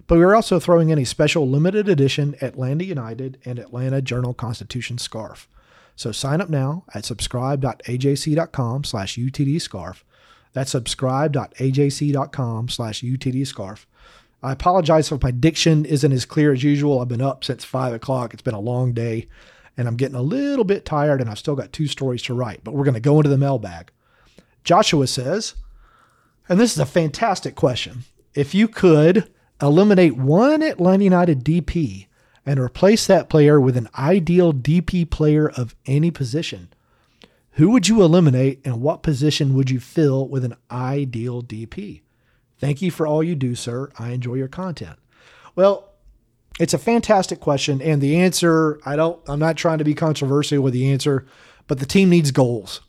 but 0.06 0.16
we're 0.16 0.34
also 0.34 0.58
throwing 0.58 0.88
in 0.88 0.98
a 0.98 1.04
special 1.04 1.46
limited 1.46 1.90
edition 1.90 2.36
Atlanta 2.40 2.84
United 2.84 3.36
and 3.44 3.58
Atlanta 3.58 4.00
Journal 4.00 4.32
Constitution 4.32 4.96
scarf. 4.96 5.46
So 5.94 6.10
sign 6.10 6.40
up 6.40 6.48
now 6.48 6.84
at 6.94 7.04
subscribe.ajc.com 7.04 8.84
slash 8.84 9.16
utdscarf. 9.18 10.04
That's 10.54 10.70
subscribe.ajc.com 10.70 12.68
slash 12.70 13.02
utdscarf. 13.02 13.84
I 14.42 14.52
apologize 14.52 15.10
if 15.10 15.22
my 15.22 15.32
diction 15.32 15.84
isn't 15.84 16.12
as 16.12 16.24
clear 16.24 16.52
as 16.52 16.62
usual. 16.62 17.00
I've 17.00 17.08
been 17.08 17.20
up 17.20 17.42
since 17.42 17.64
five 17.64 17.92
o'clock. 17.92 18.32
It's 18.32 18.42
been 18.42 18.54
a 18.54 18.60
long 18.60 18.92
day 18.92 19.28
and 19.76 19.88
I'm 19.88 19.96
getting 19.96 20.16
a 20.16 20.22
little 20.22 20.64
bit 20.64 20.84
tired 20.84 21.20
and 21.20 21.28
I've 21.28 21.38
still 21.38 21.56
got 21.56 21.72
two 21.72 21.86
stories 21.86 22.22
to 22.24 22.34
write, 22.34 22.62
but 22.62 22.74
we're 22.74 22.84
going 22.84 22.94
to 22.94 23.00
go 23.00 23.16
into 23.18 23.30
the 23.30 23.38
mailbag. 23.38 23.90
Joshua 24.64 25.06
says, 25.06 25.54
and 26.48 26.58
this 26.58 26.72
is 26.72 26.78
a 26.78 26.86
fantastic 26.86 27.54
question. 27.54 28.04
If 28.34 28.54
you 28.54 28.68
could 28.68 29.30
eliminate 29.60 30.16
one 30.16 30.62
Atlanta 30.62 31.04
United 31.04 31.44
DP 31.44 32.06
and 32.46 32.60
replace 32.60 33.06
that 33.06 33.28
player 33.28 33.60
with 33.60 33.76
an 33.76 33.88
ideal 33.98 34.52
DP 34.52 35.08
player 35.10 35.48
of 35.48 35.74
any 35.86 36.10
position, 36.10 36.68
who 37.52 37.70
would 37.70 37.88
you 37.88 38.02
eliminate 38.02 38.60
and 38.64 38.80
what 38.80 39.02
position 39.02 39.54
would 39.54 39.68
you 39.68 39.80
fill 39.80 40.28
with 40.28 40.44
an 40.44 40.54
ideal 40.70 41.42
DP? 41.42 42.02
Thank 42.58 42.82
you 42.82 42.90
for 42.90 43.06
all 43.06 43.22
you 43.22 43.34
do, 43.34 43.54
sir. 43.54 43.90
I 43.98 44.10
enjoy 44.10 44.34
your 44.34 44.48
content. 44.48 44.98
Well, 45.54 45.92
it's 46.58 46.74
a 46.74 46.78
fantastic 46.78 47.40
question. 47.40 47.80
And 47.80 48.00
the 48.00 48.16
answer, 48.16 48.80
I 48.84 48.96
don't, 48.96 49.20
I'm 49.28 49.38
not 49.38 49.56
trying 49.56 49.78
to 49.78 49.84
be 49.84 49.94
controversial 49.94 50.60
with 50.60 50.72
the 50.72 50.90
answer, 50.90 51.26
but 51.66 51.78
the 51.78 51.86
team 51.86 52.10
needs 52.10 52.30
goals. 52.30 52.80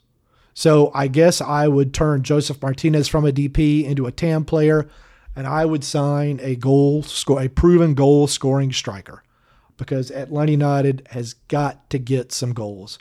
So 0.54 0.92
I 0.94 1.08
guess 1.08 1.40
I 1.40 1.68
would 1.68 1.94
turn 1.94 2.24
Josef 2.24 2.62
Martinez 2.62 3.08
from 3.08 3.26
a 3.26 3.32
DP 3.32 3.86
into 3.86 4.08
a 4.08 4.12
TAM 4.12 4.44
player, 4.44 4.90
and 5.36 5.48
I 5.48 5.66
would 5.66 5.84
sign 5.84 6.40
a 6.42 6.56
goal, 6.56 7.04
score, 7.04 7.42
a 7.42 7.48
proven 7.48 7.94
goal 7.94 8.28
scoring 8.28 8.74
striker 8.74 9.24
because 9.78 10.12
Atlanta 10.12 10.52
United 10.52 11.08
has 11.12 11.34
got 11.34 11.90
to 11.92 11.98
get 11.98 12.34
some 12.34 12.54
goals. 12.54 13.00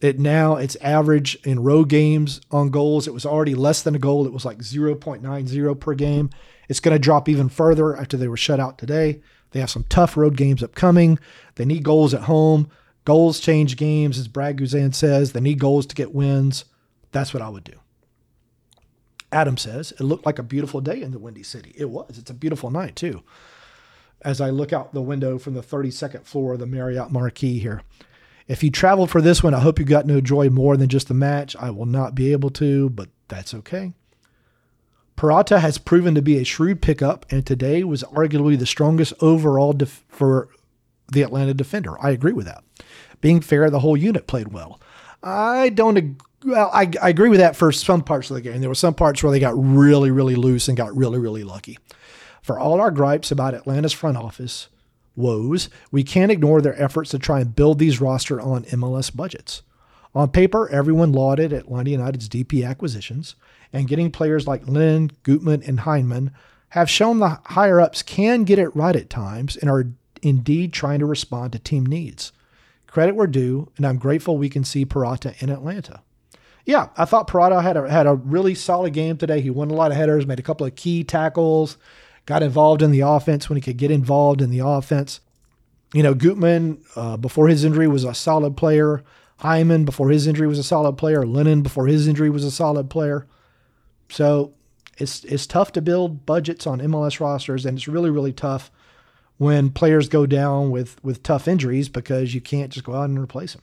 It 0.00 0.18
now 0.18 0.56
it's 0.56 0.76
average 0.76 1.36
in 1.44 1.62
road 1.62 1.88
games 1.90 2.40
on 2.50 2.70
goals. 2.70 3.06
It 3.06 3.14
was 3.14 3.26
already 3.26 3.54
less 3.54 3.82
than 3.82 3.94
a 3.94 3.98
goal. 3.98 4.26
It 4.26 4.32
was 4.32 4.44
like 4.44 4.58
0.90 4.58 5.80
per 5.80 5.94
game. 5.94 6.30
It's 6.68 6.80
going 6.80 6.94
to 6.94 6.98
drop 6.98 7.28
even 7.28 7.48
further 7.48 7.96
after 7.96 8.16
they 8.16 8.28
were 8.28 8.36
shut 8.36 8.60
out 8.60 8.78
today. 8.78 9.20
They 9.50 9.60
have 9.60 9.70
some 9.70 9.84
tough 9.88 10.16
road 10.16 10.36
games 10.36 10.62
upcoming. 10.62 11.18
They 11.56 11.64
need 11.64 11.82
goals 11.82 12.14
at 12.14 12.22
home. 12.22 12.70
Goals 13.04 13.40
change 13.40 13.76
games, 13.76 14.18
as 14.18 14.28
Brad 14.28 14.58
Guzan 14.58 14.94
says. 14.94 15.32
They 15.32 15.40
need 15.40 15.58
goals 15.58 15.86
to 15.86 15.94
get 15.94 16.14
wins. 16.14 16.64
That's 17.12 17.34
what 17.34 17.42
I 17.42 17.48
would 17.48 17.64
do. 17.64 17.78
Adam 19.32 19.56
says, 19.56 19.92
it 19.92 20.02
looked 20.04 20.26
like 20.26 20.38
a 20.38 20.44
beautiful 20.44 20.80
day 20.80 21.02
in 21.02 21.10
the 21.10 21.18
Windy 21.18 21.42
City. 21.42 21.72
It 21.76 21.90
was. 21.90 22.18
It's 22.18 22.30
a 22.30 22.34
beautiful 22.34 22.70
night, 22.70 22.96
too. 22.96 23.22
As 24.22 24.40
I 24.40 24.50
look 24.50 24.72
out 24.72 24.92
the 24.92 25.00
window 25.00 25.38
from 25.38 25.54
the 25.54 25.62
32nd 25.62 26.24
floor 26.24 26.54
of 26.54 26.58
the 26.58 26.66
Marriott 26.66 27.10
Marquis 27.10 27.58
here. 27.58 27.82
If 28.50 28.64
you 28.64 28.70
traveled 28.72 29.10
for 29.10 29.22
this 29.22 29.44
one, 29.44 29.54
I 29.54 29.60
hope 29.60 29.78
you 29.78 29.84
got 29.84 30.08
to 30.08 30.18
enjoy 30.18 30.50
more 30.50 30.76
than 30.76 30.88
just 30.88 31.06
the 31.06 31.14
match. 31.14 31.54
I 31.54 31.70
will 31.70 31.86
not 31.86 32.16
be 32.16 32.32
able 32.32 32.50
to, 32.50 32.90
but 32.90 33.08
that's 33.28 33.54
okay. 33.54 33.92
Purata 35.16 35.60
has 35.60 35.78
proven 35.78 36.16
to 36.16 36.20
be 36.20 36.36
a 36.36 36.42
shrewd 36.42 36.82
pickup, 36.82 37.24
and 37.30 37.46
today 37.46 37.84
was 37.84 38.02
arguably 38.02 38.58
the 38.58 38.66
strongest 38.66 39.12
overall 39.20 39.72
def- 39.72 40.04
for 40.08 40.48
the 41.12 41.22
Atlanta 41.22 41.54
defender. 41.54 41.94
I 42.04 42.10
agree 42.10 42.32
with 42.32 42.46
that. 42.46 42.64
Being 43.20 43.40
fair, 43.40 43.70
the 43.70 43.78
whole 43.78 43.96
unit 43.96 44.26
played 44.26 44.48
well. 44.48 44.80
I 45.22 45.68
don't. 45.68 45.96
Ag- 45.96 46.20
well, 46.44 46.72
I, 46.74 46.90
I 47.00 47.10
agree 47.10 47.28
with 47.28 47.38
that 47.38 47.54
for 47.54 47.70
some 47.70 48.02
parts 48.02 48.30
of 48.30 48.34
the 48.34 48.40
game. 48.40 48.60
There 48.60 48.68
were 48.68 48.74
some 48.74 48.94
parts 48.94 49.22
where 49.22 49.30
they 49.30 49.38
got 49.38 49.54
really, 49.56 50.10
really 50.10 50.34
loose 50.34 50.66
and 50.66 50.76
got 50.76 50.96
really, 50.96 51.20
really 51.20 51.44
lucky. 51.44 51.78
For 52.42 52.58
all 52.58 52.80
our 52.80 52.90
gripes 52.90 53.30
about 53.30 53.54
Atlanta's 53.54 53.92
front 53.92 54.16
office, 54.16 54.66
woes, 55.20 55.68
we 55.90 56.02
can't 56.02 56.32
ignore 56.32 56.60
their 56.60 56.80
efforts 56.80 57.10
to 57.10 57.18
try 57.18 57.40
and 57.40 57.54
build 57.54 57.78
these 57.78 58.00
roster 58.00 58.40
on 58.40 58.64
MLS 58.64 59.14
budgets. 59.14 59.62
On 60.14 60.28
paper, 60.28 60.68
everyone 60.70 61.12
lauded 61.12 61.52
Atlanta 61.52 61.90
United's 61.90 62.28
DP 62.28 62.66
acquisitions, 62.68 63.36
and 63.72 63.86
getting 63.86 64.10
players 64.10 64.46
like 64.46 64.66
Lynn, 64.66 65.12
Gutman, 65.22 65.62
and 65.62 65.80
Hyndman 65.80 66.32
have 66.70 66.90
shown 66.90 67.18
the 67.18 67.38
higher 67.46 67.80
ups 67.80 68.02
can 68.02 68.44
get 68.44 68.58
it 68.58 68.74
right 68.74 68.96
at 68.96 69.10
times 69.10 69.56
and 69.56 69.70
are 69.70 69.86
indeed 70.22 70.72
trying 70.72 70.98
to 70.98 71.06
respond 71.06 71.52
to 71.52 71.58
team 71.58 71.86
needs. 71.86 72.32
Credit 72.86 73.14
where 73.14 73.26
due, 73.26 73.70
and 73.76 73.86
I'm 73.86 73.98
grateful 73.98 74.36
we 74.36 74.48
can 74.48 74.64
see 74.64 74.84
Purata 74.84 75.34
in 75.38 75.50
Atlanta. 75.50 76.02
Yeah, 76.64 76.88
I 76.96 77.04
thought 77.04 77.28
Purata 77.28 77.62
had 77.62 77.76
a, 77.76 77.88
had 77.88 78.06
a 78.06 78.14
really 78.14 78.54
solid 78.54 78.92
game 78.92 79.16
today. 79.16 79.40
He 79.40 79.50
won 79.50 79.70
a 79.70 79.74
lot 79.74 79.90
of 79.90 79.96
headers, 79.96 80.26
made 80.26 80.38
a 80.38 80.42
couple 80.42 80.66
of 80.66 80.74
key 80.74 81.04
tackles, 81.04 81.78
got 82.30 82.44
involved 82.44 82.80
in 82.80 82.92
the 82.92 83.00
offense 83.00 83.48
when 83.48 83.56
he 83.56 83.60
could 83.60 83.76
get 83.76 83.90
involved 83.90 84.40
in 84.40 84.50
the 84.50 84.60
offense. 84.60 85.18
You 85.92 86.04
know, 86.04 86.14
Gutman, 86.14 86.80
uh, 86.94 87.16
before 87.16 87.48
his 87.48 87.64
injury, 87.64 87.88
was 87.88 88.04
a 88.04 88.14
solid 88.14 88.56
player. 88.56 89.02
Hyndman, 89.40 89.84
before 89.84 90.10
his 90.10 90.28
injury, 90.28 90.46
was 90.46 90.60
a 90.60 90.62
solid 90.62 90.96
player. 90.96 91.26
Lennon, 91.26 91.62
before 91.62 91.88
his 91.88 92.06
injury, 92.06 92.30
was 92.30 92.44
a 92.44 92.52
solid 92.52 92.88
player. 92.88 93.26
So 94.10 94.52
it's 94.96 95.24
it's 95.24 95.44
tough 95.44 95.72
to 95.72 95.82
build 95.82 96.24
budgets 96.24 96.68
on 96.68 96.78
MLS 96.78 97.18
rosters, 97.18 97.66
and 97.66 97.76
it's 97.76 97.88
really 97.88 98.10
really 98.10 98.32
tough 98.32 98.70
when 99.38 99.70
players 99.70 100.08
go 100.08 100.24
down 100.24 100.70
with 100.70 101.02
with 101.02 101.24
tough 101.24 101.48
injuries 101.48 101.88
because 101.88 102.32
you 102.32 102.40
can't 102.40 102.72
just 102.72 102.86
go 102.86 102.94
out 102.94 103.08
and 103.08 103.18
replace 103.18 103.54
them. 103.54 103.62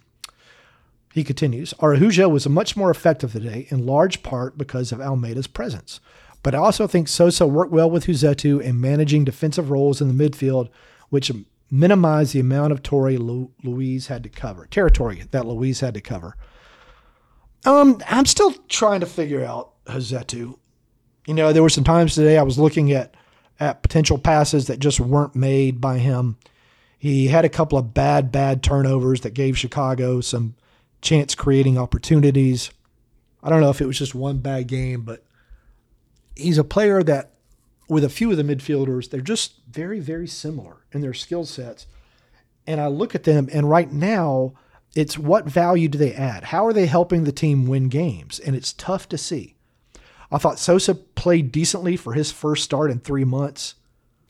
He 1.13 1.23
continues, 1.23 1.73
Araujo 1.81 2.27
was 2.27 2.49
much 2.49 2.75
more 2.75 2.91
effective 2.91 3.31
today, 3.31 3.67
in 3.69 3.85
large 3.85 4.23
part 4.23 4.57
because 4.57 4.91
of 4.91 4.99
Almada's 4.99 5.47
presence. 5.47 6.01
But 6.43 6.55
I 6.55 6.59
also 6.59 6.87
think 6.87 7.07
Sosa 7.07 7.45
worked 7.45 7.71
well 7.71 7.89
with 7.89 8.05
Rossetto 8.05 8.61
in 8.61 8.79
managing 8.79 9.25
defensive 9.25 9.69
roles 9.69 10.01
in 10.01 10.15
the 10.15 10.29
midfield, 10.29 10.69
which 11.09 11.31
minimized 11.69 12.33
the 12.33 12.39
amount 12.39 12.71
of 12.71 12.83
Torrey 12.83 13.17
Luis 13.17 14.07
had 14.07 14.23
to 14.23 14.29
cover, 14.29 14.65
territory 14.67 15.23
that 15.31 15.45
Luis 15.45 15.81
had 15.81 15.93
to 15.95 16.01
cover. 16.01 16.35
Um, 17.65 18.01
I'm 18.07 18.25
still 18.25 18.53
trying 18.69 19.01
to 19.01 19.05
figure 19.05 19.43
out 19.43 19.73
Rossetto. 19.85 20.57
You 21.25 21.33
know, 21.33 21.51
there 21.51 21.63
were 21.63 21.69
some 21.69 21.83
times 21.83 22.15
today 22.15 22.37
I 22.37 22.43
was 22.43 22.57
looking 22.57 22.91
at 22.91 23.15
at 23.59 23.81
potential 23.81 24.17
passes 24.17 24.67
that 24.67 24.79
just 24.79 24.99
weren't 24.99 25.35
made 25.35 25.81
by 25.81 25.97
him. 25.97 26.37
He 26.97 27.27
had 27.27 27.43
a 27.45 27.49
couple 27.49 27.77
of 27.77 27.93
bad, 27.93 28.31
bad 28.31 28.63
turnovers 28.63 29.21
that 29.21 29.33
gave 29.33 29.57
Chicago 29.57 30.21
some 30.21 30.55
chance 31.01 31.35
creating 31.35 31.77
opportunities. 31.77 32.71
I 33.41 33.49
don't 33.49 33.61
know 33.61 33.69
if 33.69 33.81
it 33.81 33.87
was 33.87 33.97
just 33.97 34.15
one 34.15 34.39
bad 34.39 34.67
game, 34.67 35.01
but 35.01 35.23
he's 36.37 36.57
a 36.57 36.63
player 36.63 37.03
that, 37.03 37.33
with 37.89 38.03
a 38.03 38.09
few 38.09 38.31
of 38.31 38.37
the 38.37 38.43
midfielders, 38.43 39.09
they're 39.09 39.21
just 39.21 39.59
very, 39.69 39.99
very 39.99 40.27
similar 40.27 40.77
in 40.91 41.01
their 41.01 41.13
skill 41.13 41.45
sets. 41.45 41.87
And 42.65 42.81
I 42.81 42.87
look 42.87 43.15
at 43.15 43.23
them, 43.23 43.49
and 43.51 43.69
right 43.69 43.91
now, 43.91 44.53
it's 44.95 45.17
what 45.17 45.45
value 45.45 45.87
do 45.87 45.97
they 45.97 46.13
add? 46.13 46.45
How 46.45 46.65
are 46.65 46.73
they 46.73 46.87
helping 46.87 47.23
the 47.23 47.31
team 47.31 47.67
win 47.67 47.87
games? 47.87 48.39
And 48.39 48.55
it's 48.55 48.73
tough 48.73 49.07
to 49.09 49.17
see. 49.17 49.55
I 50.31 50.37
thought 50.37 50.59
Sosa 50.59 50.95
played 50.95 51.51
decently 51.51 51.95
for 51.95 52.13
his 52.13 52.31
first 52.31 52.63
start 52.63 52.91
in 52.91 52.99
three 52.99 53.23
months. 53.23 53.75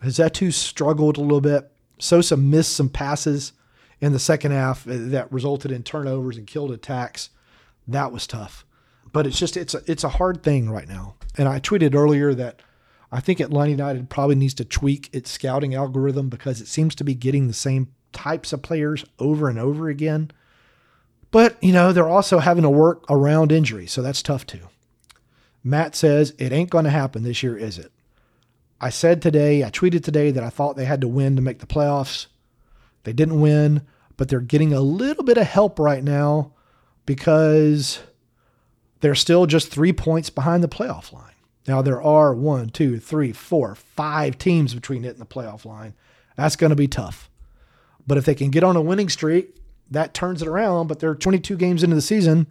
Rossetto 0.04 0.54
struggled 0.54 1.18
a 1.18 1.22
little 1.22 1.42
bit. 1.42 1.72
Sosa 2.00 2.38
missed 2.38 2.76
some 2.76 2.90
passes 2.90 3.54
in 4.00 4.14
the 4.14 4.20
second 4.20 4.52
half 4.52 4.84
that 4.86 5.32
resulted 5.32 5.72
in 5.72 5.82
turnovers 5.82 6.38
and 6.38 6.46
killed 6.46 6.72
attacks. 6.72 7.30
That 7.88 8.12
was 8.12 8.28
tough. 8.28 8.66
But 9.12 9.26
it's 9.26 9.40
just 9.40 9.58
it's 9.58 9.74
a, 9.74 9.82
it's 9.88 10.04
a 10.04 10.10
hard 10.10 10.44
thing 10.44 10.70
right 10.70 10.88
now. 10.88 11.16
And 11.38 11.48
I 11.48 11.60
tweeted 11.60 11.96
earlier 11.96 12.34
that 12.34 12.62
I 13.12 13.20
think 13.20 13.40
Atlanta 13.40 13.72
United 13.72 14.10
probably 14.10 14.36
needs 14.36 14.54
to 14.56 14.66
tweak 14.66 15.10
its 15.14 15.32
scouting 15.32 15.76
algorithm 15.76 16.30
because 16.30 16.60
it 16.60 16.68
seems 16.68 16.96
to 16.96 17.04
be 17.04 17.14
getting 17.14 17.48
the 17.48 17.54
same 17.54 17.94
types 18.12 18.52
of 18.52 18.62
players 18.62 19.06
over 19.20 19.50
and 19.50 19.60
over 19.60 19.88
again. 19.88 20.32
But, 21.32 21.62
you 21.62 21.72
know, 21.72 21.94
they're 21.94 22.08
also 22.08 22.40
having 22.40 22.64
to 22.64 22.70
work 22.70 23.04
around 23.10 23.52
injury, 23.52 23.86
so 23.86 24.02
that's 24.02 24.22
tough 24.22 24.46
too. 24.46 24.68
Matt 25.64 25.96
says, 25.96 26.34
It 26.38 26.52
ain't 26.52 26.70
going 26.70 26.86
to 26.86 26.90
happen 26.90 27.24
this 27.24 27.44
year, 27.44 27.58
is 27.58 27.78
it? 27.78 27.92
I 28.80 28.90
said 28.90 29.22
today, 29.22 29.64
I 29.64 29.70
tweeted 29.70 30.04
today 30.04 30.32
that 30.32 30.44
I 30.44 30.50
thought 30.50 30.76
they 30.76 30.86
had 30.86 31.02
to 31.02 31.08
win 31.08 31.36
to 31.36 31.42
make 31.42 31.60
the 31.60 31.66
playoffs. 31.66 32.28
They 33.04 33.14
didn't 33.14 33.42
win, 33.42 33.82
but 34.18 34.30
they're 34.30 34.40
getting 34.40 34.74
a 34.74 34.82
little 34.82 35.24
bit 35.24 35.38
of 35.38 35.48
help 35.48 35.80
right 35.80 36.04
now 36.04 36.54
because 37.06 38.00
they're 39.00 39.16
still 39.16 39.46
just 39.46 39.72
three 39.72 39.94
points 39.94 40.30
behind 40.30 40.64
the 40.64 40.68
playoff 40.68 41.12
line. 41.12 41.27
Now, 41.68 41.82
there 41.82 42.02
are 42.02 42.34
one, 42.34 42.70
two, 42.70 43.00
three, 43.00 43.34
four, 43.34 43.76
five 43.76 44.38
teams 44.38 44.74
between 44.74 45.04
it 45.04 45.10
and 45.10 45.20
the 45.20 45.26
playoff 45.26 45.66
line. 45.66 45.94
That's 46.36 46.56
going 46.56 46.70
to 46.70 46.76
be 46.76 46.88
tough. 46.88 47.30
But 48.06 48.18
if 48.18 48.26
they 48.26 48.36
can 48.36 48.52
get 48.52 48.64
on 48.64 48.78
a 48.78 48.82
winning 48.82 49.10
streak, 49.10 49.56
that 49.92 50.14
turns 50.14 50.42
it 50.42 50.48
around. 50.48 50.88
But 50.88 51.00
they're 51.00 51.16
22 51.16 51.58
games 51.58 51.84
into 51.84 51.96
the 51.96 52.02
season 52.02 52.48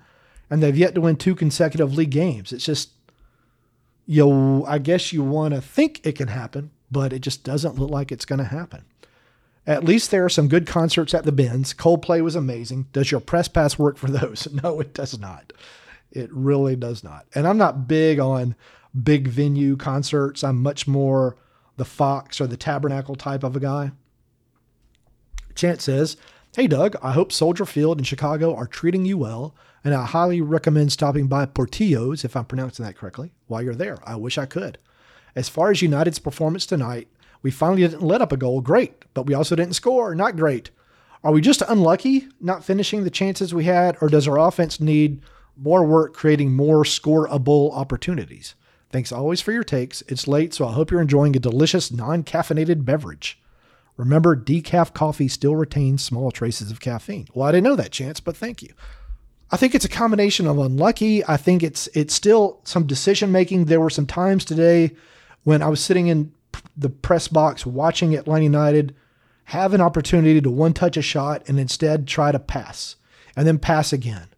and 0.51 0.63
they've 0.63 0.77
yet 0.77 0.95
to 0.95 1.01
win 1.01 1.17
two 1.17 1.35
consecutive 1.35 1.95
league 1.95 2.11
games. 2.11 2.53
It's 2.53 2.65
just, 2.65 2.91
you 4.07 4.65
I 4.67 4.79
guess 4.79 5.13
you 5.13 5.23
want 5.23 5.55
to 5.55 5.61
think 5.61 6.01
it 6.05 6.17
can 6.17 6.29
happen, 6.29 6.71
but 6.91 7.13
it 7.13 7.21
just 7.21 7.43
doesn't 7.43 7.79
look 7.79 7.91
like 7.91 8.13
it's 8.13 8.25
going 8.25 8.39
to 8.39 8.45
happen. 8.45 8.85
At 9.67 9.83
least 9.83 10.13
there 10.13 10.25
are 10.25 10.31
some 10.31 10.47
good 10.47 10.67
concerts 10.67 11.13
at 11.13 11.25
the 11.25 11.33
Benz. 11.33 11.75
Coldplay 11.75 12.23
was 12.23 12.37
amazing. 12.37 12.87
Does 12.93 13.11
your 13.11 13.21
press 13.21 13.49
pass 13.49 13.79
work 13.79 13.97
for 13.97 14.09
those? 14.09 14.47
No, 14.63 14.81
it 14.81 14.95
does 14.95 15.19
not. 15.19 15.53
It 16.13 16.31
really 16.33 16.77
does 16.77 17.03
not. 17.03 17.27
And 17.35 17.49
I'm 17.49 17.59
not 17.59 17.89
big 17.89 18.21
on 18.21 18.55
big 19.03 19.29
venue 19.29 19.77
concerts. 19.77 20.43
I'm 20.45 20.63
much 20.63 20.87
more 20.87 21.37
the 21.77 21.85
Fox 21.85 22.41
or 22.41 22.47
the 22.47 22.57
Tabernacle 22.57 23.15
type 23.15 23.45
of 23.45 23.57
a 23.57 23.61
guy. 23.61 23.93
Chance 25.55 25.85
says, 25.85 26.17
Hey, 26.55 26.67
Doug, 26.67 26.97
I 27.03 27.13
hope 27.13 27.33
Soldier 27.33 27.67
Field 27.67 27.99
and 27.99 28.07
Chicago 28.07 28.55
are 28.55 28.67
treating 28.67 29.05
you 29.05 29.19
well, 29.19 29.55
and 29.85 29.93
I 29.93 30.07
highly 30.07 30.41
recommend 30.41 30.91
stopping 30.91 31.27
by 31.27 31.45
Portillo's, 31.45 32.25
if 32.25 32.35
I'm 32.35 32.47
pronouncing 32.47 32.85
that 32.85 32.97
correctly, 32.97 33.33
while 33.47 33.63
you're 33.63 33.75
there. 33.75 33.99
I 34.07 34.17
wish 34.17 34.39
I 34.39 34.47
could. 34.47 34.79
As 35.35 35.51
far 35.51 35.71
as 35.71 35.83
United's 35.83 36.19
performance 36.19 36.65
tonight, 36.65 37.09
we 37.43 37.51
finally 37.51 37.83
didn't 37.83 38.03
let 38.03 38.23
up 38.23 38.33
a 38.33 38.39
goal, 38.39 38.63
great, 38.63 39.05
but 39.13 39.27
we 39.27 39.35
also 39.35 39.55
didn't 39.55 39.75
score, 39.75 40.15
not 40.15 40.37
great. 40.37 40.71
Are 41.23 41.33
we 41.33 41.43
just 41.43 41.63
unlucky 41.69 42.27
not 42.41 42.65
finishing 42.65 43.05
the 43.05 43.11
chances 43.11 43.53
we 43.53 43.65
had, 43.65 43.99
or 44.01 44.09
does 44.09 44.27
our 44.27 44.39
offense 44.39 44.81
need 44.81 45.21
more 45.57 45.85
work 45.85 46.15
creating 46.15 46.57
more 46.57 46.85
scoreable 46.85 47.73
opportunities? 47.75 48.55
Thanks 48.91 49.13
always 49.13 49.41
for 49.41 49.53
your 49.53 49.65
takes. 49.65 50.03
It's 50.03 50.29
late, 50.29 50.55
so 50.55 50.67
I 50.67 50.73
hope 50.73 50.91
you're 50.91 51.01
enjoying 51.01 51.37
a 51.37 51.41
delicious 51.41 51.91
non 51.91 52.23
caffeinated 52.25 52.85
beverage. 52.85 53.41
Remember, 53.97 54.37
decaf 54.37 54.93
coffee 54.93 55.29
still 55.29 55.57
retains 55.57 56.05
small 56.05 56.31
traces 56.31 56.71
of 56.71 56.81
caffeine. 56.81 57.29
Well, 57.35 57.49
I 57.49 57.53
didn't 57.53 57.65
know 57.65 57.77
that, 57.77 57.93
Chance, 57.93 58.21
but 58.21 58.37
thank 58.37 58.63
you. 58.63 58.75
I 59.51 59.57
think 59.57 59.75
it's 59.75 59.85
a 59.85 59.91
combination 59.91 60.47
of 60.47 60.59
unlucky. 60.59 61.25
I 61.25 61.37
think 61.37 61.63
it's 61.63 61.87
it's 61.89 62.15
still 62.15 62.61
some 62.65 62.87
decision 62.87 63.33
making. 63.33 63.65
There 63.65 63.81
were 63.81 63.91
some 63.91 64.07
times 64.07 64.45
today 64.45 64.93
when 65.45 65.63
I 65.63 65.69
was 65.69 65.81
sitting 65.81 66.09
in 66.09 66.33
the 66.77 66.91
press 66.91 67.29
box 67.29 67.65
watching 67.65 68.15
Atlanta 68.15 68.45
United 68.45 68.95
have 69.45 69.73
an 69.73 69.81
opportunity 69.81 70.41
to 70.41 70.51
one 70.51 70.73
touch 70.73 70.97
a 70.97 71.03
shot 71.03 71.49
and 71.49 71.61
instead 71.61 72.07
try 72.09 72.33
to 72.33 72.39
pass 72.39 72.97
and 73.37 73.47
then 73.47 73.59
pass 73.59 73.93
again. 73.93 74.29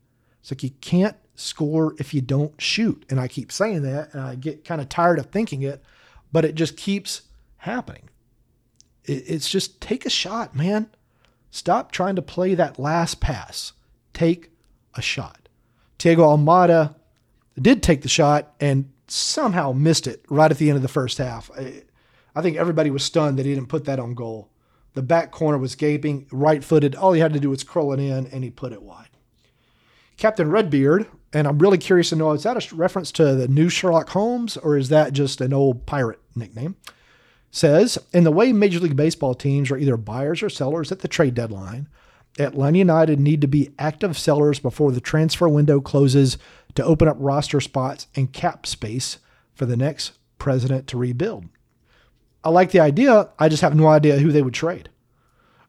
It's 0.41 0.51
like 0.51 0.63
you 0.63 0.71
can't 0.83 1.17
score 1.39 1.95
if 1.99 2.13
you 2.13 2.21
don't 2.21 2.61
shoot. 2.61 3.05
And 3.09 3.21
I 3.21 3.29
keep 3.29 3.53
saying 3.53 3.83
that 3.83 4.13
and 4.13 4.23
I 4.23 4.35
get 4.35 4.65
kind 4.65 4.81
of 4.81 4.89
tired 4.89 5.19
of 5.19 5.27
thinking 5.27 5.63
it, 5.63 5.83
but 6.33 6.45
it 6.45 6.55
just 6.55 6.77
keeps 6.77 7.23
happening. 7.59 8.09
It's 9.05 9.49
just 9.49 9.81
take 9.81 10.05
a 10.05 10.11
shot, 10.11 10.55
man. 10.55 10.91
Stop 11.51 11.93
trying 11.93 12.17
to 12.17 12.23
play 12.23 12.55
that 12.55 12.79
last 12.79 13.21
pass. 13.21 13.73
Take 14.13 14.51
a 14.95 15.01
shot. 15.01 15.49
Thiago 15.99 16.37
Almada 16.37 16.95
did 17.61 17.83
take 17.83 18.03
the 18.03 18.09
shot 18.09 18.55
and 18.61 18.91
somehow 19.07 19.73
missed 19.73 20.07
it 20.07 20.25
right 20.29 20.51
at 20.51 20.59
the 20.59 20.69
end 20.69 20.77
of 20.77 20.83
the 20.83 20.89
first 20.89 21.19
half. 21.19 21.51
I 22.35 22.43
think 22.43 22.57
everybody 22.57 22.91
was 22.91 23.03
stunned 23.03 23.39
that 23.39 23.47
he 23.47 23.55
didn't 23.55 23.71
put 23.71 23.87
that 23.87 23.99
on 23.99 24.15
goal. 24.15 24.51
The 24.95 25.03
back 25.03 25.31
corner 25.31 25.59
was 25.59 25.75
gaping, 25.75 26.27
right 26.31 26.63
footed. 26.63 26.95
All 26.95 27.13
he 27.13 27.21
had 27.21 27.33
to 27.33 27.41
do 27.41 27.51
was 27.51 27.65
curl 27.65 27.93
it 27.93 28.01
in, 28.01 28.27
and 28.27 28.45
he 28.45 28.51
put 28.51 28.73
it 28.73 28.83
wide. 28.83 29.09
Captain 30.19 30.51
Redbeard, 30.51 31.07
and 31.33 31.47
I'm 31.47 31.59
really 31.59 31.79
curious 31.79 32.11
to 32.11 32.17
know 32.17 32.33
is 32.33 32.43
that 32.43 32.73
a 32.73 32.75
reference 32.75 33.13
to 33.13 33.37
the 33.37 33.47
new 33.47 33.69
Sherlock 33.69 34.11
Holmes, 34.11 34.57
or 34.57 34.77
is 34.77 34.89
that 34.89 35.13
just 35.13 35.41
an 35.41 35.53
old 35.53 35.87
pirate 35.87 36.19
nickname? 36.35 36.77
Says, 37.51 37.99
in 38.13 38.25
the 38.25 38.33
way 38.33 38.53
Major 38.53 38.81
League 38.81 38.97
Baseball 38.97 39.35
teams 39.35 39.71
are 39.71 39.79
either 39.79 39.97
buyers 39.97 40.43
or 40.43 40.51
sellers 40.51 40.93
at 40.93 40.99
the 40.99 41.09
trade 41.09 41.35
deadline, 41.35 41.89
Atlanta 42.39 42.79
United 42.79 43.21
need 43.21 43.41
to 43.41 43.47
be 43.47 43.71
active 43.79 44.19
sellers 44.19 44.59
before 44.59 44.93
the 44.93 45.01
transfer 45.01 45.49
window 45.49 45.81
closes 45.81 46.37
to 46.75 46.85
open 46.85 47.09
up 47.09 47.17
roster 47.19 47.61
spots 47.61 48.09
and 48.17 48.33
cap 48.33 48.67
space 48.67 49.19
for 49.55 49.67
the 49.67 49.77
next 49.77 50.13
president 50.39 50.87
to 50.89 50.99
rebuild. 50.99 51.47
I 52.45 52.51
like 52.51 52.73
the 52.73 52.81
idea. 52.81 53.31
I 53.39 53.49
just 53.49 53.63
have 53.63 53.75
no 53.75 53.87
idea 53.87 54.19
who 54.19 54.33
they 54.33 54.43
would 54.43 54.55
trade. 54.55 54.91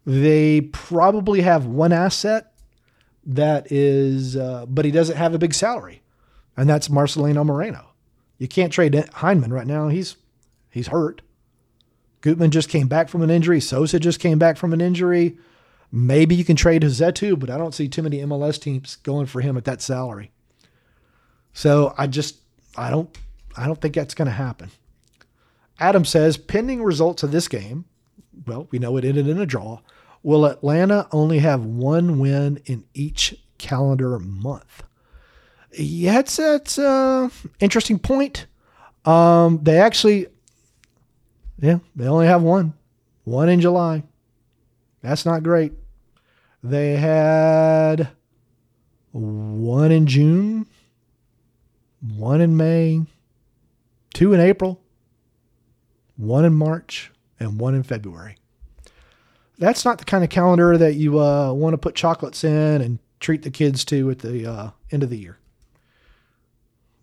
They 0.05 0.61
probably 0.61 1.41
have 1.41 1.65
one 1.65 1.93
asset 1.93 2.53
that 3.29 3.71
is, 3.71 4.35
uh, 4.35 4.65
but 4.67 4.85
he 4.85 4.91
doesn't 4.91 5.15
have 5.15 5.35
a 5.35 5.39
big 5.39 5.53
salary, 5.53 6.01
and 6.57 6.67
that's 6.67 6.87
Marcelino 6.87 7.45
Moreno. 7.45 7.89
You 8.39 8.47
can't 8.47 8.73
trade 8.73 8.93
Hyndman 8.93 9.51
right 9.51 9.67
now. 9.67 9.89
He's 9.89 10.17
he's 10.69 10.87
hurt. 10.87 11.21
Gutman 12.21 12.51
just 12.51 12.69
came 12.69 12.87
back 12.87 13.07
from 13.07 13.21
an 13.21 13.29
injury. 13.29 13.61
Sosa 13.61 13.99
just 13.99 14.19
came 14.19 14.39
back 14.39 14.57
from 14.57 14.73
an 14.73 14.81
injury. 14.81 15.37
Maybe 15.91 16.35
you 16.35 16.43
can 16.43 16.55
trade 16.55 16.81
Rossetto, 16.81 17.39
but 17.39 17.49
I 17.49 17.57
don't 17.57 17.73
see 17.73 17.87
too 17.87 18.01
many 18.01 18.17
MLS 18.17 18.59
teams 18.59 18.97
going 18.97 19.27
for 19.27 19.41
him 19.41 19.57
at 19.57 19.65
that 19.65 19.81
salary. 19.81 20.31
So 21.53 21.93
I 21.97 22.07
just 22.07 22.37
I 22.75 22.89
don't 22.89 23.15
I 23.55 23.67
don't 23.67 23.79
think 23.79 23.93
that's 23.93 24.15
going 24.15 24.27
to 24.27 24.31
happen. 24.31 24.71
Adam 25.79 26.03
says, 26.03 26.35
pending 26.35 26.83
results 26.83 27.23
of 27.23 27.31
this 27.31 27.47
game, 27.47 27.85
well, 28.47 28.67
we 28.71 28.79
know 28.79 28.97
it 28.97 29.05
ended 29.05 29.27
in 29.27 29.39
a 29.39 29.45
draw. 29.45 29.79
Will 30.21 30.45
Atlanta 30.45 31.07
only 31.11 31.39
have 31.39 31.63
one 31.63 32.19
win 32.19 32.61
in 32.65 32.85
each 32.93 33.35
calendar 33.57 34.19
month? 34.19 34.83
Yeah, 35.71 36.19
it's 36.19 36.37
that's 36.37 36.77
a 36.77 37.31
interesting 37.59 37.99
point. 37.99 38.47
Um, 39.05 39.59
they 39.63 39.79
actually, 39.79 40.27
yeah, 41.59 41.79
they 41.95 42.07
only 42.07 42.27
have 42.27 42.41
one, 42.41 42.73
one 43.23 43.49
in 43.49 43.61
July. 43.61 44.03
That's 45.01 45.25
not 45.25 45.43
great. 45.43 45.73
They 46.63 46.97
had 46.97 48.09
one 49.11 49.91
in 49.91 50.05
June, 50.05 50.65
one 52.15 52.41
in 52.41 52.57
May, 52.57 53.01
two 54.13 54.33
in 54.33 54.41
April, 54.41 54.81
one 56.17 56.43
in 56.43 56.53
March, 56.53 57.11
and 57.39 57.59
one 57.59 57.75
in 57.75 57.83
February. 57.83 58.35
That's 59.59 59.85
not 59.85 59.97
the 59.97 60.05
kind 60.05 60.23
of 60.23 60.29
calendar 60.29 60.77
that 60.77 60.95
you 60.95 61.19
uh, 61.19 61.51
want 61.53 61.73
to 61.73 61.77
put 61.77 61.93
chocolates 61.93 62.43
in 62.43 62.81
and 62.81 62.99
treat 63.19 63.43
the 63.43 63.51
kids 63.51 63.85
to 63.85 64.09
at 64.09 64.19
the 64.19 64.49
uh, 64.49 64.69
end 64.91 65.03
of 65.03 65.09
the 65.09 65.17
year. 65.17 65.37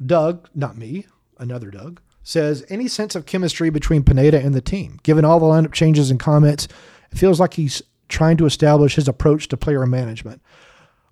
Doug, 0.05 0.49
not 0.55 0.77
me, 0.77 1.07
another 1.39 1.71
Doug, 1.71 2.01
says 2.23 2.65
any 2.69 2.89
sense 2.89 3.15
of 3.15 3.27
chemistry 3.27 3.71
between 3.71 4.03
Pineda 4.03 4.41
and 4.41 4.55
the 4.55 4.61
team? 4.61 4.99
Given 5.03 5.25
all 5.25 5.39
the 5.39 5.47
lineup 5.47 5.73
changes 5.73 6.11
and 6.11 6.19
comments, 6.19 6.67
it 7.13 7.19
feels 7.19 7.39
like 7.39 7.55
he's 7.55 7.83
trying 8.09 8.37
to 8.39 8.47
establish 8.47 8.97
his 8.97 9.09
approach 9.09 9.49
to 9.49 9.57
player 9.57 9.85
management. 9.87 10.41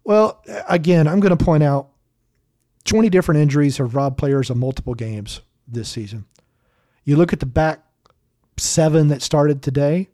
Well, 0.02 0.42
again, 0.68 1.06
I'm 1.06 1.20
going 1.20 1.36
to 1.36 1.44
point 1.44 1.62
out 1.62 1.88
20 2.84 3.08
different 3.08 3.40
injuries 3.40 3.78
have 3.78 3.94
robbed 3.94 4.18
players 4.18 4.50
of 4.50 4.56
multiple 4.56 4.94
games 4.94 5.40
this 5.66 5.88
season. 5.88 6.26
You 7.04 7.16
look 7.16 7.32
at 7.32 7.40
the 7.40 7.46
back 7.46 7.84
seven 8.56 9.08
that 9.08 9.22
started 9.22 9.62
today, 9.62 10.08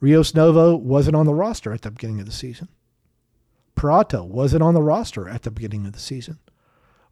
Rios 0.00 0.34
Novo 0.34 0.76
wasn't 0.76 1.16
on 1.16 1.26
the 1.26 1.34
roster 1.34 1.72
at 1.72 1.82
the 1.82 1.90
beginning 1.90 2.20
of 2.20 2.26
the 2.26 2.32
season. 2.32 2.68
Purata 3.74 4.22
wasn't 4.24 4.62
on 4.62 4.74
the 4.74 4.82
roster 4.82 5.28
at 5.28 5.42
the 5.42 5.50
beginning 5.50 5.86
of 5.86 5.92
the 5.92 5.98
season. 5.98 6.38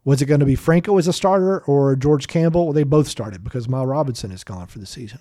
Was 0.03 0.21
it 0.21 0.27
going 0.27 0.39
to 0.39 0.45
be 0.45 0.55
Franco 0.55 0.97
as 0.97 1.07
a 1.07 1.13
starter 1.13 1.59
or 1.61 1.95
George 1.95 2.27
Campbell? 2.27 2.65
Well, 2.65 2.73
they 2.73 2.83
both 2.83 3.07
started 3.07 3.43
because 3.43 3.67
Miles 3.67 3.87
Robinson 3.87 4.31
is 4.31 4.43
gone 4.43 4.67
for 4.67 4.79
the 4.79 4.85
season. 4.85 5.19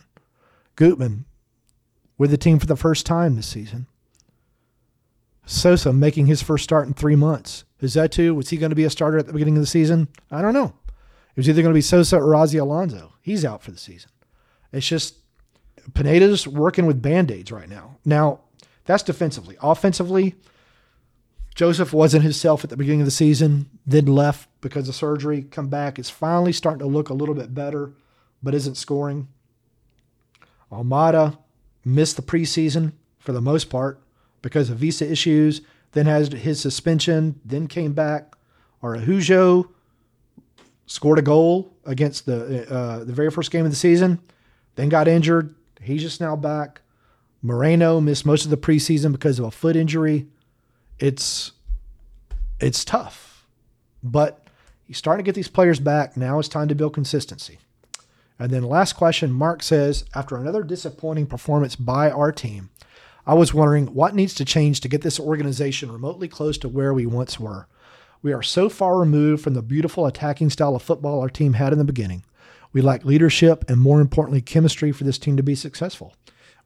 Gutman 0.76 1.24
with 2.18 2.30
the 2.30 2.36
team 2.36 2.58
for 2.58 2.66
the 2.66 2.76
first 2.76 3.06
time 3.06 3.34
this 3.34 3.46
season. 3.46 3.86
Sosa 5.46 5.92
making 5.92 6.26
his 6.26 6.42
first 6.42 6.64
start 6.64 6.86
in 6.86 6.94
three 6.94 7.16
months. 7.16 7.64
Rossetto, 7.82 8.34
was 8.34 8.50
he 8.50 8.56
going 8.56 8.70
to 8.70 8.76
be 8.76 8.84
a 8.84 8.90
starter 8.90 9.18
at 9.18 9.26
the 9.26 9.32
beginning 9.32 9.56
of 9.56 9.62
the 9.62 9.66
season? 9.66 10.08
I 10.30 10.40
don't 10.40 10.54
know. 10.54 10.74
It 10.86 11.38
was 11.38 11.48
either 11.48 11.62
going 11.62 11.72
to 11.72 11.78
be 11.78 11.82
Sosa 11.82 12.16
or 12.16 12.34
Ozzie 12.34 12.58
Alonso. 12.58 13.14
He's 13.20 13.44
out 13.44 13.62
for 13.62 13.70
the 13.70 13.78
season. 13.78 14.10
It's 14.72 14.86
just 14.86 15.16
Pineda's 15.92 16.48
working 16.48 16.86
with 16.86 17.02
band 17.02 17.30
aids 17.30 17.52
right 17.52 17.68
now. 17.68 17.96
Now, 18.04 18.40
that's 18.84 19.02
defensively. 19.02 19.56
Offensively, 19.60 20.34
Josef 21.54 21.92
wasn't 21.92 22.24
himself 22.24 22.64
at 22.64 22.70
the 22.70 22.76
beginning 22.76 23.02
of 23.02 23.06
the 23.06 23.12
season, 23.12 23.68
then 23.86 24.06
left 24.06 24.48
because 24.60 24.88
of 24.88 24.94
surgery, 24.94 25.42
come 25.42 25.68
back. 25.68 25.98
It's 25.98 26.10
finally 26.10 26.52
starting 26.52 26.80
to 26.80 26.86
look 26.86 27.10
a 27.10 27.14
little 27.14 27.34
bit 27.34 27.54
better, 27.54 27.92
but 28.42 28.54
isn't 28.54 28.76
scoring. 28.76 29.28
Almada 30.72 31.38
missed 31.84 32.16
the 32.16 32.22
preseason 32.22 32.92
for 33.18 33.32
the 33.32 33.40
most 33.40 33.70
part 33.70 34.00
because 34.42 34.68
of 34.68 34.78
visa 34.78 35.10
issues, 35.10 35.60
then 35.92 36.06
has 36.06 36.28
his 36.28 36.60
suspension, 36.60 37.40
then 37.44 37.68
came 37.68 37.92
back. 37.92 38.34
Araujo 38.82 39.70
scored 40.86 41.18
a 41.18 41.22
goal 41.22 41.72
against 41.86 42.26
the 42.26 42.70
uh, 42.70 43.04
the 43.04 43.12
very 43.12 43.30
first 43.30 43.50
game 43.50 43.64
of 43.64 43.70
the 43.70 43.76
season, 43.76 44.20
then 44.74 44.88
got 44.88 45.08
injured. 45.08 45.54
He's 45.84 46.02
just 46.02 46.20
now 46.20 46.36
back. 46.36 46.80
Moreno 47.42 48.00
missed 48.00 48.24
most 48.24 48.44
of 48.44 48.50
the 48.50 48.56
preseason 48.56 49.12
because 49.12 49.38
of 49.38 49.44
a 49.44 49.50
foot 49.50 49.76
injury. 49.76 50.26
It's 50.98 51.52
it's 52.58 52.84
tough. 52.84 53.46
But 54.02 54.46
he's 54.84 54.98
starting 54.98 55.24
to 55.24 55.28
get 55.28 55.34
these 55.34 55.48
players 55.48 55.80
back. 55.80 56.16
Now 56.16 56.38
it's 56.38 56.48
time 56.48 56.68
to 56.68 56.74
build 56.74 56.94
consistency. 56.94 57.58
And 58.38 58.50
then 58.50 58.62
last 58.62 58.94
question, 58.94 59.32
Mark 59.32 59.62
says, 59.62 60.04
after 60.14 60.36
another 60.36 60.62
disappointing 60.62 61.26
performance 61.26 61.76
by 61.76 62.10
our 62.10 62.32
team, 62.32 62.70
I 63.26 63.34
was 63.34 63.54
wondering 63.54 63.86
what 63.86 64.14
needs 64.14 64.34
to 64.34 64.44
change 64.44 64.80
to 64.80 64.88
get 64.88 65.02
this 65.02 65.20
organization 65.20 65.92
remotely 65.92 66.28
close 66.28 66.58
to 66.58 66.68
where 66.68 66.92
we 66.92 67.06
once 67.06 67.38
were. 67.38 67.68
We 68.22 68.32
are 68.32 68.42
so 68.42 68.68
far 68.68 68.98
removed 68.98 69.42
from 69.42 69.54
the 69.54 69.62
beautiful 69.62 70.06
attacking 70.06 70.50
style 70.50 70.74
of 70.74 70.82
football 70.82 71.20
our 71.20 71.28
team 71.28 71.54
had 71.54 71.72
in 71.72 71.78
the 71.78 71.84
beginning. 71.84 72.24
We 72.74 72.82
lack 72.82 73.04
leadership 73.04 73.64
and, 73.70 73.80
more 73.80 74.00
importantly, 74.02 74.42
chemistry 74.42 74.92
for 74.92 75.04
this 75.04 75.16
team 75.16 75.38
to 75.38 75.42
be 75.42 75.54
successful. 75.54 76.14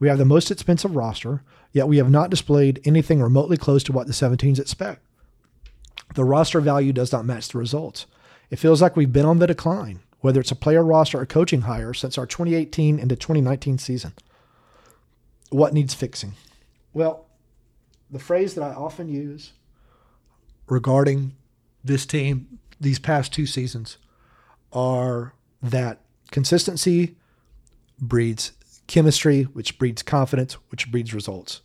We 0.00 0.08
have 0.08 0.18
the 0.18 0.24
most 0.24 0.50
expensive 0.50 0.96
roster, 0.96 1.42
yet 1.72 1.86
we 1.86 1.98
have 1.98 2.10
not 2.10 2.30
displayed 2.30 2.80
anything 2.84 3.20
remotely 3.20 3.58
close 3.58 3.84
to 3.84 3.92
what 3.92 4.06
the 4.06 4.12
17s 4.12 4.58
expect. 4.58 5.04
The 6.14 6.24
roster 6.24 6.60
value 6.60 6.94
does 6.94 7.12
not 7.12 7.26
match 7.26 7.48
the 7.48 7.58
results. 7.58 8.06
It 8.50 8.58
feels 8.58 8.80
like 8.80 8.96
we've 8.96 9.12
been 9.12 9.26
on 9.26 9.38
the 9.38 9.46
decline, 9.46 10.00
whether 10.20 10.40
it's 10.40 10.50
a 10.50 10.56
player 10.56 10.82
roster 10.82 11.20
or 11.20 11.26
coaching 11.26 11.62
hire, 11.62 11.92
since 11.92 12.16
our 12.16 12.26
2018 12.26 12.98
into 12.98 13.14
2019 13.14 13.76
season. 13.76 14.14
What 15.50 15.74
needs 15.74 15.92
fixing? 15.92 16.32
Well, 16.94 17.26
the 18.10 18.18
phrase 18.18 18.54
that 18.54 18.62
I 18.62 18.72
often 18.72 19.08
use 19.08 19.52
regarding 20.66 21.36
this 21.84 22.06
team 22.06 22.58
these 22.80 22.98
past 22.98 23.32
two 23.32 23.44
seasons 23.44 23.98
are 24.72 25.34
that 25.62 26.00
consistency 26.30 27.16
breeds 27.98 28.52
chemistry, 28.86 29.42
which 29.44 29.78
breeds 29.78 30.02
confidence, 30.02 30.54
which 30.70 30.90
breeds 30.90 31.14
results. 31.14 31.60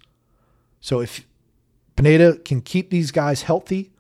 So 0.82 1.00
if 1.00 1.26
Pineda 1.96 2.38
can 2.40 2.62
keep 2.62 2.90
these 2.90 3.12
guys 3.12 3.44
healthy, 3.44 3.92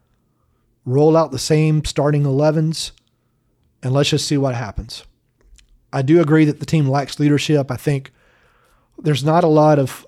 roll 0.86 1.16
out 1.16 1.32
the 1.32 1.40
same 1.40 1.86
starting 1.86 2.24
11s, 2.24 2.92
and 3.82 3.94
let's 3.94 4.10
just 4.10 4.28
see 4.28 4.38
what 4.38 4.56
happens. 4.56 5.06
I 5.92 6.02
do 6.02 6.20
agree 6.22 6.46
that 6.46 6.60
the 6.60 6.66
team 6.66 6.88
lacks 6.88 7.20
leadership. 7.20 7.70
I 7.70 7.78
think 7.78 8.12
there's 8.98 9.24
not 9.24 9.44
a 9.44 9.48
lot 9.48 9.80
of 9.80 10.06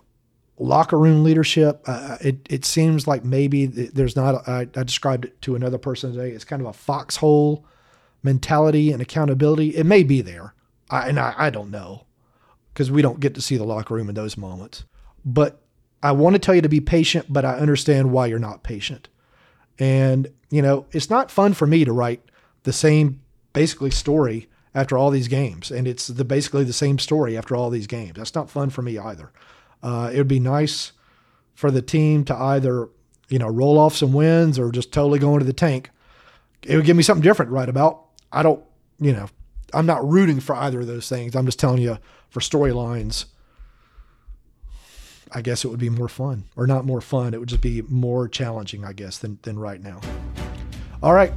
locker 0.57 0.97
room 0.97 1.23
leadership. 1.23 1.81
Uh, 1.85 2.17
it 2.21 2.37
it 2.49 2.65
seems 2.65 3.07
like 3.07 3.23
maybe 3.23 3.65
there's 3.67 4.15
not. 4.15 4.47
I 4.47 4.65
described 4.65 5.25
it 5.25 5.41
to 5.43 5.55
another 5.55 5.77
person 5.77 6.11
today. 6.11 6.31
It's 6.31 6.45
kind 6.45 6.61
of 6.61 6.67
a 6.67 6.73
foxhole 6.73 7.65
mentality 8.25 8.91
and 8.91 9.01
accountability. 9.01 9.69
It 9.69 9.85
may 9.85 10.03
be 10.03 10.21
there, 10.21 10.53
I, 10.89 11.07
and 11.07 11.19
I, 11.19 11.33
I 11.37 11.49
don't 11.49 11.71
know 11.71 12.05
because 12.73 12.91
we 12.91 13.01
don't 13.01 13.21
get 13.21 13.35
to 13.35 13.41
see 13.41 13.55
the 13.55 13.63
locker 13.63 13.93
room 13.93 14.09
in 14.09 14.15
those 14.15 14.35
moments. 14.35 14.83
But 15.23 15.61
I 16.03 16.11
want 16.11 16.33
to 16.33 16.39
tell 16.39 16.55
you 16.55 16.61
to 16.61 16.69
be 16.69 16.81
patient, 16.81 17.27
but 17.29 17.45
I 17.45 17.57
understand 17.57 18.11
why 18.11 18.25
you're 18.25 18.39
not 18.39 18.63
patient. 18.63 19.07
And 19.79 20.27
you 20.49 20.61
know, 20.61 20.85
it's 20.91 21.09
not 21.09 21.31
fun 21.31 21.53
for 21.53 21.67
me 21.67 21.85
to 21.85 21.93
write 21.93 22.21
the 22.63 22.73
same 22.73 23.21
basically 23.53 23.91
story 23.91 24.49
after 24.73 24.97
all 24.97 25.11
these 25.11 25.29
games, 25.29 25.71
and 25.71 25.87
it's 25.87 26.07
the 26.07 26.25
basically 26.25 26.65
the 26.65 26.73
same 26.73 26.99
story 26.99 27.37
after 27.37 27.55
all 27.55 27.69
these 27.69 27.87
games. 27.87 28.13
That's 28.15 28.35
not 28.35 28.49
fun 28.49 28.69
for 28.69 28.81
me 28.81 28.97
either. 28.97 29.31
Uh, 29.81 30.09
it 30.11 30.17
would 30.17 30.27
be 30.27 30.39
nice 30.39 30.91
for 31.53 31.71
the 31.71 31.81
team 31.81 32.25
to 32.25 32.35
either, 32.35 32.89
you 33.29 33.39
know, 33.39 33.47
roll 33.47 33.77
off 33.77 33.95
some 33.95 34.11
wins 34.11 34.59
or 34.59 34.71
just 34.71 34.91
totally 34.91 35.19
go 35.19 35.33
into 35.33 35.45
the 35.45 35.53
tank. 35.53 35.91
It 36.63 36.75
would 36.75 36.85
give 36.85 36.97
me 36.97 37.03
something 37.03 37.23
different 37.23 37.51
write 37.51 37.69
about. 37.69 38.04
I 38.35 38.43
don't, 38.43 38.61
you 38.99 39.13
know, 39.13 39.27
I'm 39.73 39.85
not 39.85 40.07
rooting 40.07 40.41
for 40.41 40.55
either 40.55 40.81
of 40.81 40.87
those 40.87 41.07
things. 41.07 41.35
I'm 41.35 41.45
just 41.45 41.57
telling 41.57 41.81
you 41.81 41.97
for 42.29 42.41
storylines. 42.41 43.25
I 45.31 45.41
guess 45.41 45.65
it 45.65 45.69
would 45.69 45.79
be 45.79 45.89
more 45.89 46.09
fun, 46.09 46.43
or 46.55 46.67
not 46.67 46.85
more 46.85 47.01
fun. 47.01 47.33
It 47.33 47.39
would 47.39 47.49
just 47.49 47.61
be 47.61 47.81
more 47.83 48.27
challenging, 48.27 48.85
I 48.85 48.93
guess, 48.93 49.17
than 49.17 49.39
than 49.41 49.57
right 49.57 49.81
now. 49.81 49.99
All 51.01 51.13
right, 51.13 51.33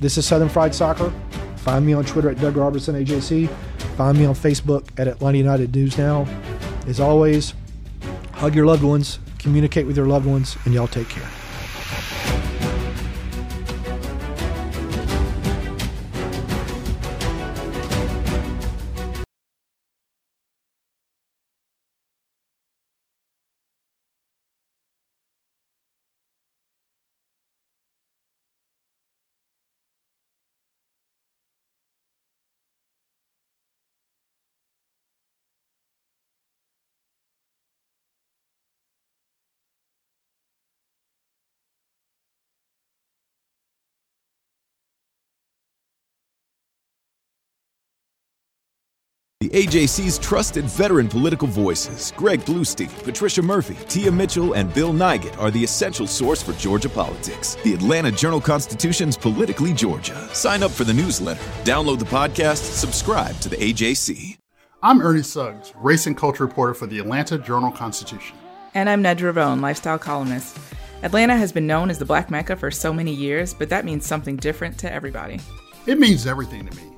this 0.00 0.18
is 0.18 0.26
Southern 0.26 0.48
Fried 0.48 0.74
Soccer. 0.74 1.12
Find 1.58 1.84
me 1.86 1.92
on 1.92 2.04
Twitter 2.04 2.30
at 2.30 2.40
Doug 2.40 2.56
Roberson 2.56 2.94
AJC. 2.94 3.48
Find 3.96 4.18
me 4.18 4.24
on 4.24 4.34
Facebook 4.34 4.88
at 4.98 5.06
Atlanta 5.06 5.38
United 5.38 5.74
News 5.74 5.98
Now. 5.98 6.26
As 6.86 6.98
always, 6.98 7.52
hug 8.32 8.54
your 8.54 8.66
loved 8.66 8.82
ones, 8.82 9.18
communicate 9.38 9.86
with 9.86 9.96
your 9.96 10.06
loved 10.06 10.26
ones, 10.26 10.56
and 10.64 10.74
y'all 10.74 10.88
take 10.88 11.08
care. 11.08 11.28
AJC's 49.58 50.20
trusted 50.20 50.66
veteran 50.66 51.08
political 51.08 51.48
voices, 51.48 52.12
Greg 52.16 52.38
Bluestein, 52.42 52.90
Patricia 53.02 53.42
Murphy, 53.42 53.76
Tia 53.88 54.12
Mitchell, 54.12 54.52
and 54.52 54.72
Bill 54.72 54.92
Nigut, 54.92 55.36
are 55.36 55.50
the 55.50 55.64
essential 55.64 56.06
source 56.06 56.40
for 56.40 56.52
Georgia 56.52 56.88
politics. 56.88 57.56
The 57.64 57.74
Atlanta 57.74 58.12
Journal 58.12 58.40
Constitution's 58.40 59.16
Politically 59.16 59.72
Georgia. 59.72 60.28
Sign 60.32 60.62
up 60.62 60.70
for 60.70 60.84
the 60.84 60.94
newsletter, 60.94 61.42
download 61.64 61.98
the 61.98 62.04
podcast, 62.04 62.58
subscribe 62.58 63.36
to 63.40 63.48
the 63.48 63.56
AJC. 63.56 64.38
I'm 64.80 65.02
Ernie 65.02 65.24
Suggs, 65.24 65.72
race 65.74 66.06
and 66.06 66.16
culture 66.16 66.44
reporter 66.44 66.74
for 66.74 66.86
the 66.86 67.00
Atlanta 67.00 67.36
Journal 67.36 67.72
Constitution. 67.72 68.36
And 68.74 68.88
I'm 68.88 69.02
Nedra 69.02 69.34
Rhone, 69.34 69.60
lifestyle 69.60 69.98
columnist. 69.98 70.56
Atlanta 71.02 71.36
has 71.36 71.50
been 71.50 71.66
known 71.66 71.90
as 71.90 71.98
the 71.98 72.04
Black 72.04 72.30
Mecca 72.30 72.54
for 72.54 72.70
so 72.70 72.92
many 72.92 73.12
years, 73.12 73.54
but 73.54 73.70
that 73.70 73.84
means 73.84 74.06
something 74.06 74.36
different 74.36 74.78
to 74.78 74.92
everybody. 74.92 75.40
It 75.88 75.98
means 75.98 76.28
everything 76.28 76.64
to 76.64 76.76
me. 76.76 76.97